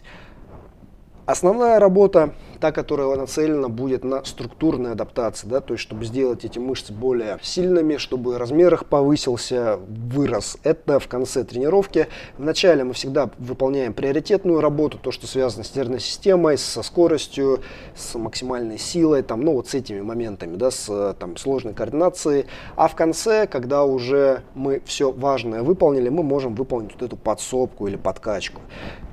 Основная 1.31 1.79
работа, 1.79 2.35
та, 2.59 2.73
которая 2.73 3.14
нацелена, 3.14 3.69
будет 3.69 4.03
на 4.03 4.25
структурной 4.25 4.90
адаптации, 4.90 5.47
да, 5.47 5.61
то 5.61 5.75
есть 5.75 5.83
чтобы 5.83 6.05
сделать 6.05 6.45
эти 6.45 6.59
мышцы 6.59 6.93
более 6.93 7.38
сильными, 7.40 7.99
чтобы 7.99 8.37
размер 8.37 8.75
их 8.75 8.87
повысился, 8.87 9.79
вырос. 9.88 10.59
Это 10.64 10.99
в 10.99 11.07
конце 11.07 11.45
тренировки. 11.45 12.09
Вначале 12.37 12.83
мы 12.83 12.95
всегда 12.95 13.31
выполняем 13.38 13.95
приоритетную 13.95 14.61
работу, 14.61 14.99
то, 14.99 15.12
что 15.12 15.29
связано 15.29 15.62
с 15.62 15.73
нервной 15.77 16.01
системой, 16.01 16.59
со 16.59 16.83
скоростью, 16.83 17.61
с 17.95 18.19
максимальной 18.19 18.79
силой, 18.79 19.23
там, 19.23 19.43
ну 19.43 19.53
вот 19.53 19.69
с 19.69 19.75
этими 19.75 20.01
моментами, 20.01 20.57
да, 20.57 20.73
с 20.73 21.14
там, 21.21 21.37
сложной 21.37 21.75
координацией. 21.75 22.47
А 22.75 22.88
в 22.88 22.97
конце, 22.97 23.47
когда 23.47 23.85
уже 23.85 24.43
мы 24.57 24.83
все 24.85 25.12
важное 25.12 25.62
выполнили, 25.62 26.09
мы 26.09 26.25
можем 26.25 26.57
выполнить 26.57 26.95
вот 26.95 27.03
эту 27.03 27.16
подсобку 27.16 27.87
или 27.87 27.95
подкачку. 27.95 28.62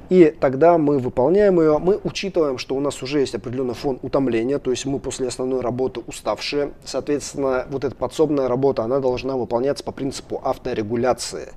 И 0.09 0.33
тогда 0.39 0.77
мы 0.77 0.99
выполняем 0.99 1.59
ее, 1.59 1.79
мы 1.79 1.99
учитываем, 2.03 2.57
что 2.57 2.75
у 2.75 2.79
нас 2.79 3.03
уже 3.03 3.19
есть 3.19 3.35
определенный 3.35 3.73
фон 3.73 3.99
утомления, 4.01 4.57
то 4.57 4.71
есть 4.71 4.85
мы 4.85 4.99
после 4.99 5.27
основной 5.27 5.61
работы 5.61 6.01
уставшие. 6.07 6.71
Соответственно, 6.85 7.65
вот 7.69 7.83
эта 7.83 7.95
подсобная 7.95 8.47
работа, 8.47 8.83
она 8.83 8.99
должна 8.99 9.35
выполняться 9.35 9.83
по 9.83 9.91
принципу 9.91 10.41
авторегуляции. 10.43 11.49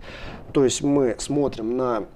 То 0.52 0.64
есть 0.64 0.82
мы 0.82 1.14
смотрим 1.18 1.76
на 1.76 2.06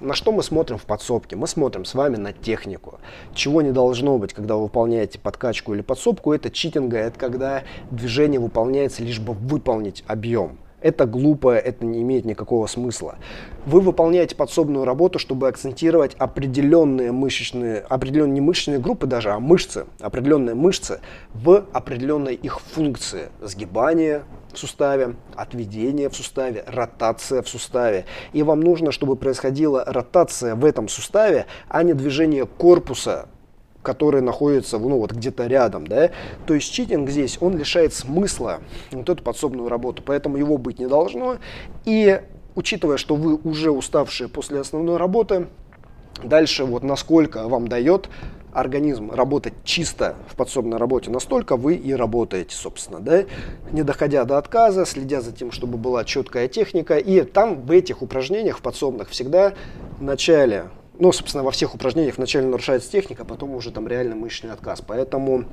На 0.00 0.14
что 0.14 0.30
мы 0.30 0.42
смотрим 0.42 0.76
в 0.76 0.84
подсобке? 0.84 1.36
Мы 1.36 1.46
смотрим 1.46 1.86
с 1.86 1.94
вами 1.94 2.16
на 2.16 2.32
технику. 2.32 2.98
Чего 3.34 3.62
не 3.62 3.72
должно 3.72 4.18
быть, 4.18 4.34
когда 4.34 4.56
вы 4.56 4.64
выполняете 4.64 5.18
подкачку 5.18 5.72
или 5.72 5.80
подсобку, 5.80 6.34
это 6.34 6.50
читинга, 6.50 6.98
это 6.98 7.18
когда 7.18 7.62
движение 7.90 8.38
выполняется 8.38 9.02
лишь 9.02 9.20
бы 9.20 9.32
выполнить 9.32 10.04
объем. 10.06 10.58
Это 10.80 11.06
глупо, 11.06 11.56
это 11.56 11.84
не 11.84 12.02
имеет 12.02 12.24
никакого 12.24 12.66
смысла. 12.66 13.16
Вы 13.64 13.80
выполняете 13.80 14.36
подсобную 14.36 14.84
работу, 14.84 15.18
чтобы 15.18 15.48
акцентировать 15.48 16.14
определенные 16.18 17.12
мышечные, 17.12 17.78
определенные 17.78 18.34
не 18.34 18.40
мышечные 18.40 18.78
группы 18.78 19.06
даже, 19.06 19.30
а 19.30 19.40
мышцы, 19.40 19.86
определенные 20.00 20.54
мышцы 20.54 21.00
в 21.32 21.64
определенной 21.72 22.34
их 22.34 22.60
функции. 22.60 23.30
Сгибание 23.40 24.24
в 24.52 24.58
суставе, 24.58 25.16
отведение 25.34 26.10
в 26.10 26.16
суставе, 26.16 26.64
ротация 26.66 27.42
в 27.42 27.48
суставе. 27.48 28.04
И 28.32 28.42
вам 28.42 28.60
нужно, 28.60 28.92
чтобы 28.92 29.16
происходила 29.16 29.82
ротация 29.86 30.54
в 30.54 30.64
этом 30.64 30.88
суставе, 30.88 31.46
а 31.68 31.82
не 31.82 31.94
движение 31.94 32.46
корпуса 32.46 33.28
который 33.86 34.20
находится 34.20 34.80
ну, 34.80 34.98
вот 34.98 35.12
где-то 35.12 35.46
рядом. 35.46 35.86
Да? 35.86 36.10
То 36.44 36.54
есть 36.54 36.72
читинг 36.72 37.08
здесь, 37.08 37.38
он 37.40 37.56
лишает 37.56 37.94
смысла 37.94 38.58
вот 38.90 39.08
эту 39.08 39.22
подсобную 39.22 39.68
работу, 39.68 40.02
поэтому 40.04 40.38
его 40.38 40.58
быть 40.58 40.80
не 40.80 40.88
должно. 40.88 41.36
И 41.84 42.20
учитывая, 42.56 42.96
что 42.96 43.14
вы 43.14 43.36
уже 43.36 43.70
уставшие 43.70 44.28
после 44.28 44.58
основной 44.58 44.96
работы, 44.96 45.46
дальше 46.24 46.64
вот 46.64 46.82
насколько 46.82 47.46
вам 47.46 47.68
дает 47.68 48.08
организм 48.52 49.12
работать 49.12 49.54
чисто 49.62 50.16
в 50.28 50.34
подсобной 50.34 50.78
работе, 50.78 51.12
настолько 51.12 51.56
вы 51.56 51.76
и 51.76 51.92
работаете, 51.92 52.56
собственно, 52.56 52.98
да, 52.98 53.24
не 53.70 53.84
доходя 53.84 54.24
до 54.24 54.38
отказа, 54.38 54.84
следя 54.84 55.20
за 55.20 55.30
тем, 55.30 55.52
чтобы 55.52 55.78
была 55.78 56.04
четкая 56.04 56.48
техника. 56.48 56.98
И 56.98 57.20
там 57.20 57.60
в 57.62 57.70
этих 57.70 58.02
упражнениях 58.02 58.58
в 58.58 58.62
подсобных 58.62 59.10
всегда 59.10 59.52
в 59.98 60.02
начале 60.02 60.70
ну, 60.98 61.12
собственно, 61.12 61.44
во 61.44 61.50
всех 61.50 61.74
упражнениях 61.74 62.16
вначале 62.16 62.46
нарушается 62.46 62.90
техника, 62.90 63.22
а 63.22 63.24
потом 63.24 63.54
уже 63.54 63.70
там 63.70 63.86
реально 63.88 64.16
мышечный 64.16 64.52
отказ. 64.52 64.82
Поэтому 64.86 65.44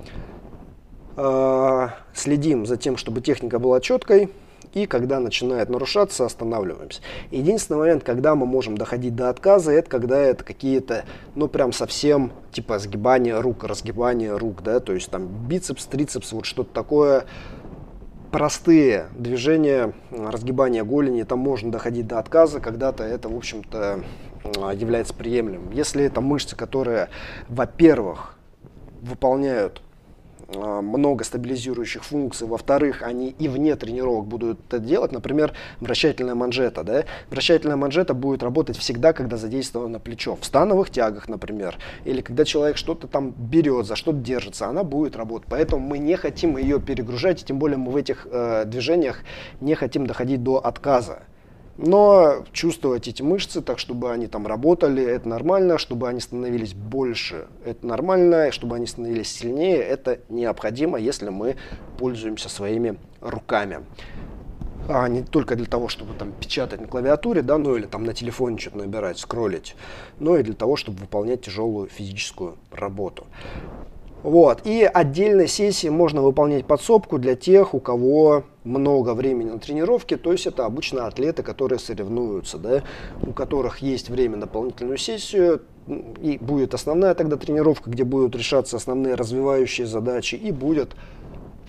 э, 1.18 1.88
следим 2.14 2.66
за 2.66 2.78
тем, 2.78 2.98
чтобы 2.98 3.22
техника 3.22 3.60
была 3.60 3.80
четкой, 3.82 4.30
и 4.74 4.88
когда 4.88 5.20
начинает 5.20 5.70
нарушаться, 5.70 6.26
останавливаемся. 6.26 7.02
Единственный 7.32 7.78
момент, 7.78 8.04
когда 8.04 8.36
мы 8.36 8.46
можем 8.46 8.78
доходить 8.78 9.16
до 9.16 9.30
отказа, 9.30 9.72
это 9.72 9.89
когда 9.89 10.18
это 10.20 10.44
какие-то, 10.44 11.06
ну, 11.36 11.48
прям 11.48 11.72
совсем, 11.72 12.32
типа, 12.52 12.80
сгибание 12.80 13.39
рук, 13.39 13.64
разгибание 13.64 14.36
рук, 14.36 14.64
да, 14.64 14.80
то 14.80 14.94
есть 14.94 15.12
там 15.12 15.28
бицепс, 15.28 15.86
трицепс, 15.86 16.32
вот 16.32 16.46
что-то 16.46 16.74
такое, 16.74 17.26
простые 18.32 19.10
движения, 19.16 19.94
разгибания 20.10 20.84
голени, 20.84 21.22
там 21.22 21.38
можно 21.38 21.72
доходить 21.72 22.08
до 22.08 22.18
отказа, 22.18 22.60
когда-то 22.60 23.04
это, 23.04 23.30
в 23.30 23.38
общем-то, 23.38 24.04
является 24.44 25.14
приемлемым. 25.14 25.72
Если 25.72 26.04
это 26.04 26.22
мышцы, 26.22 26.56
которые, 26.56 27.10
во-первых, 27.48 28.38
выполняют 29.02 29.82
а, 30.56 30.82
много 30.82 31.24
стабилизирующих 31.24 32.04
функций. 32.04 32.48
Во-вторых, 32.48 33.02
они 33.02 33.30
и 33.39 33.48
вне 33.48 33.76
тренировок 33.76 34.28
будут 34.28 34.60
это 34.68 34.80
делать. 34.80 35.12
Например, 35.12 35.54
вращательная 35.80 36.36
манжета. 36.36 36.84
Да? 36.84 37.06
Вращательная 37.30 37.76
манжета 37.76 38.14
будет 38.14 38.44
работать 38.44 38.78
всегда, 38.78 39.14
когда 39.14 39.38
задействовано 39.38 40.00
плечо. 40.00 40.38
В 40.39 40.46
становых 40.46 40.89
тягах, 40.89 41.28
например. 41.28 41.78
Или 42.06 42.22
когда 42.22 42.46
человек 42.46 42.78
что-то 42.78 43.08
там 43.08 43.32
берет, 43.32 43.86
за 43.86 43.96
что-то 43.96 44.18
держится, 44.18 44.68
она 44.68 44.84
будет 44.84 45.16
работать. 45.16 45.48
Поэтому 45.50 45.86
мы 45.86 45.98
не 45.98 46.16
хотим 46.16 46.58
ее 46.58 46.80
перегружать. 46.80 47.44
Тем 47.46 47.60
более 47.60 47.78
мы 47.78 47.91
в 47.91 47.96
этих 47.96 48.28
э, 48.30 48.66
движениях 48.66 49.20
не 49.62 49.76
хотим 49.76 50.08
доходить 50.08 50.44
до 50.44 50.58
отказа. 50.58 51.24
Но 51.78 52.43
чувствовать 52.51 53.07
эти 53.07 53.24
мышцы 53.24 53.61
так, 53.61 53.80
чтобы 53.80 54.11
они 54.11 54.28
там 54.28 54.45
работали, 54.45 55.03
это 55.03 55.28
нормально, 55.28 55.80
чтобы 55.80 56.07
они 56.07 56.19
становились 56.19 56.74
больше, 56.74 57.47
это 57.65 57.86
нормально, 57.88 58.51
чтобы 58.51 58.76
они 58.76 58.86
становились 58.86 59.32
сильнее, 59.32 59.78
это 59.78 60.19
необходимо, 60.30 60.99
если 60.99 61.30
мы 61.30 61.55
пользуемся 61.97 62.47
своими 62.47 62.97
руками. 63.21 63.80
А 64.88 65.07
не 65.07 65.24
только 65.24 65.55
для 65.55 65.65
того, 65.65 65.88
чтобы 65.88 66.13
там 66.13 66.32
печатать 66.34 66.82
на 66.82 66.88
клавиатуре, 66.88 67.41
да, 67.41 67.57
ну 67.57 67.76
или 67.76 67.86
там 67.86 68.03
на 68.03 68.13
телефоне 68.13 68.59
что-то 68.59 68.80
набирать, 68.80 69.17
скроллить, 69.17 69.76
но 70.19 70.38
и 70.38 70.43
для 70.43 70.53
того, 70.53 70.76
чтобы 70.76 70.99
выполнять 70.99 71.41
тяжелую 71.41 71.88
физическую 71.88 72.57
работу. 72.69 73.26
Вот. 74.24 74.61
И 74.65 74.84
отдельной 74.84 75.47
сессии 75.47 75.88
можно 75.88 76.21
выполнять 76.21 76.65
подсобку 76.65 77.17
для 77.17 77.36
тех, 77.36 77.74
у 77.74 77.80
кого 77.80 78.43
много 78.64 79.14
времени 79.14 79.49
на 79.49 79.59
тренировке, 79.59 80.18
то 80.18 80.32
есть 80.32 80.47
это 80.47 80.66
обычно 80.66 81.07
атлеты, 81.07 81.43
которые 81.43 81.80
соревнуются, 81.80 82.57
да, 82.57 82.84
у 83.22 83.34
которых 83.34 83.80
есть 83.80 84.09
время 84.09 84.36
на 84.36 84.41
дополнительную 84.41 84.97
сессию, 84.97 85.61
и 86.22 86.38
будет 86.39 86.74
основная 86.74 87.14
тогда 87.14 87.36
тренировка, 87.36 87.89
где 87.89 88.03
будут 88.03 88.36
решаться 88.36 88.78
основные 88.78 89.16
развивающие 89.16 89.86
задачи, 89.86 90.36
и 90.36 90.51
будет 90.51 90.95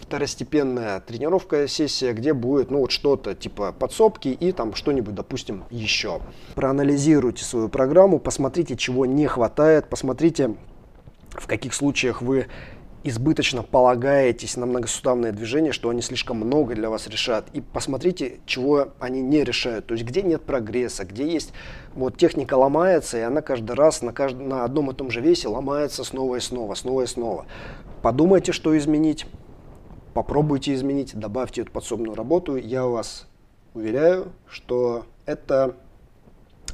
второстепенная 0.01 1.01
тренировка, 1.01 1.67
сессия, 1.67 2.13
где 2.13 2.33
будет 2.33 2.71
ну 2.71 2.81
вот 2.81 2.93
что-то 2.93 3.35
типа 3.35 3.73
подсобки 3.73 4.29
и 4.29 4.53
там 4.53 4.75
что-нибудь, 4.75 5.15
допустим, 5.15 5.65
еще. 5.71 6.21
Проанализируйте 6.55 7.45
свою 7.45 7.69
программу, 7.69 8.19
посмотрите, 8.19 8.77
чего 8.77 9.07
не 9.07 9.27
хватает, 9.27 9.89
посмотрите, 9.89 10.55
в 11.31 11.47
каких 11.47 11.75
случаях 11.75 12.23
вы 12.23 12.47
избыточно 13.05 13.63
полагаетесь 13.63 14.57
на 14.57 14.65
многосуставные 14.65 15.31
движения, 15.31 15.73
что 15.73 15.91
они 15.91 16.01
слишком 16.01 16.39
много 16.39 16.75
для 16.75 16.89
вас 16.89 17.07
решают. 17.07 17.47
И 17.53 17.61
посмотрите, 17.61 18.41
чего 18.47 18.89
они 18.99 19.21
не 19.21 19.45
решают. 19.45 19.87
То 19.87 19.95
есть, 19.95 20.07
где 20.07 20.23
нет 20.23 20.43
прогресса, 20.43 21.05
где 21.05 21.31
есть 21.31 21.53
вот 21.95 22.17
техника 22.17 22.55
ломается, 22.55 23.19
и 23.19 23.21
она 23.21 23.43
каждый 23.43 23.77
раз 23.77 24.01
на, 24.01 24.13
кажд... 24.13 24.37
на 24.39 24.65
одном 24.65 24.91
и 24.91 24.95
том 24.95 25.11
же 25.11 25.21
весе 25.21 25.49
ломается 25.49 26.03
снова 26.03 26.37
и 26.37 26.41
снова, 26.41 26.75
снова 26.75 27.03
и 27.03 27.07
снова. 27.07 27.45
Подумайте, 28.01 28.53
что 28.53 28.77
изменить, 28.77 29.27
попробуйте 30.15 30.73
изменить, 30.75 31.15
добавьте 31.15 31.61
эту 31.61 31.73
подсобную 31.73 32.15
работу. 32.15 32.57
Я 32.57 32.87
вас 32.87 33.27
уверяю, 33.75 34.33
что 34.49 35.05
это 35.27 35.77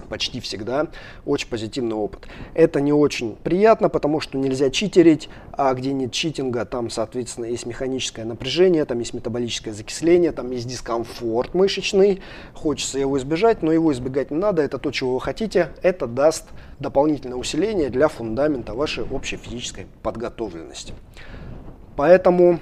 почти 0.08 0.40
всегда 0.40 0.88
очень 1.24 1.48
позитивный 1.48 1.96
опыт. 1.96 2.26
Это 2.54 2.80
не 2.80 2.92
очень 2.92 3.36
приятно, 3.36 3.88
потому 3.88 4.20
что 4.20 4.38
нельзя 4.38 4.70
читерить, 4.70 5.28
а 5.52 5.74
где 5.74 5.92
нет 5.92 6.12
читинга, 6.12 6.64
там, 6.64 6.90
соответственно, 6.90 7.46
есть 7.46 7.66
механическое 7.66 8.24
напряжение, 8.24 8.84
там 8.84 8.98
есть 8.98 9.14
метаболическое 9.14 9.74
закисление, 9.74 10.32
там 10.32 10.50
есть 10.50 10.66
дискомфорт 10.66 11.54
мышечный. 11.54 12.20
Хочется 12.54 12.98
его 12.98 13.18
избежать, 13.18 13.62
но 13.62 13.72
его 13.72 13.92
избегать 13.92 14.30
не 14.30 14.36
надо, 14.36 14.62
это 14.62 14.78
то, 14.78 14.90
чего 14.90 15.14
вы 15.14 15.20
хотите. 15.20 15.70
Это 15.82 16.06
даст 16.06 16.46
дополнительное 16.78 17.36
усиление 17.36 17.90
для 17.90 18.08
фундамента 18.08 18.74
вашей 18.74 19.04
общей 19.04 19.36
физической 19.36 19.86
подготовленности. 20.02 20.94
Поэтому 21.96 22.60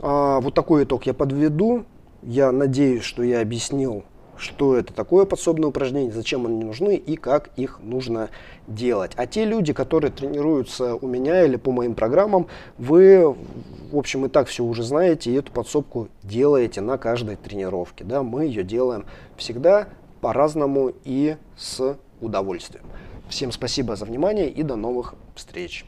а, 0.00 0.40
вот 0.40 0.54
такой 0.54 0.84
итог 0.84 1.06
я 1.06 1.14
подведу. 1.14 1.84
Я 2.22 2.52
надеюсь, 2.52 3.04
что 3.04 3.22
я 3.22 3.40
объяснил 3.40 4.04
что 4.38 4.76
это 4.76 4.92
такое 4.92 5.24
подсобное 5.24 5.68
упражнение, 5.68 6.12
зачем 6.12 6.46
они 6.46 6.64
нужны 6.64 6.96
и 6.96 7.16
как 7.16 7.50
их 7.56 7.80
нужно 7.82 8.30
делать. 8.66 9.12
А 9.16 9.26
те 9.26 9.44
люди, 9.44 9.72
которые 9.72 10.10
тренируются 10.10 10.94
у 10.94 11.06
меня 11.06 11.44
или 11.44 11.56
по 11.56 11.72
моим 11.72 11.94
программам, 11.94 12.46
вы, 12.78 13.34
в 13.90 13.96
общем, 13.96 14.26
и 14.26 14.28
так 14.28 14.48
все 14.48 14.64
уже 14.64 14.82
знаете, 14.82 15.30
и 15.30 15.34
эту 15.34 15.52
подсобку 15.52 16.08
делаете 16.22 16.80
на 16.80 16.98
каждой 16.98 17.36
тренировке. 17.36 18.04
Да? 18.04 18.22
Мы 18.22 18.44
ее 18.44 18.62
делаем 18.62 19.06
всегда 19.36 19.88
по-разному 20.20 20.92
и 21.04 21.36
с 21.56 21.96
удовольствием. 22.20 22.84
Всем 23.28 23.50
спасибо 23.52 23.96
за 23.96 24.04
внимание 24.04 24.50
и 24.50 24.62
до 24.62 24.76
новых 24.76 25.14
встреч. 25.34 25.86